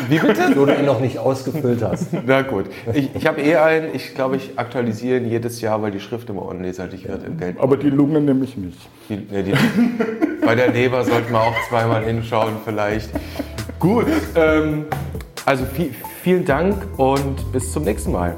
Wie 0.07 0.19
bitte? 0.19 0.55
Wo 0.55 0.65
du 0.65 0.73
ihn 0.75 0.85
noch 0.85 0.99
nicht 0.99 1.17
ausgefüllt 1.17 1.81
hast. 1.81 2.09
Na 2.27 2.43
gut. 2.43 2.65
Ich, 2.93 3.15
ich 3.15 3.25
habe 3.25 3.41
eh 3.41 3.55
einen. 3.55 3.95
Ich 3.95 4.13
glaube, 4.13 4.35
ich 4.35 4.51
aktualisiere 4.59 5.17
ihn 5.17 5.27
jedes 5.27 5.59
Jahr, 5.61 5.81
weil 5.81 5.89
die 5.89 5.99
Schrift 5.99 6.29
immer 6.29 6.43
unleserlich 6.43 7.07
wird 7.07 7.23
im 7.23 7.39
Geld. 7.39 7.59
Aber 7.59 7.75
die 7.75 7.89
Lunge 7.89 8.21
nehme 8.21 8.45
ich 8.45 8.55
nicht. 8.55 8.77
Die, 9.09 9.15
ne, 9.15 9.41
die, 9.41 9.53
bei 10.45 10.53
der 10.53 10.71
Leber 10.71 11.03
sollten 11.03 11.33
wir 11.33 11.41
auch 11.41 11.55
zweimal 11.69 12.03
hinschauen 12.03 12.53
vielleicht. 12.63 13.09
Gut. 13.79 14.05
Ähm, 14.35 14.85
also 15.43 15.65
viel, 15.65 15.89
vielen 16.21 16.45
Dank 16.45 16.75
und 16.97 17.51
bis 17.51 17.71
zum 17.71 17.83
nächsten 17.83 18.11
Mal. 18.11 18.35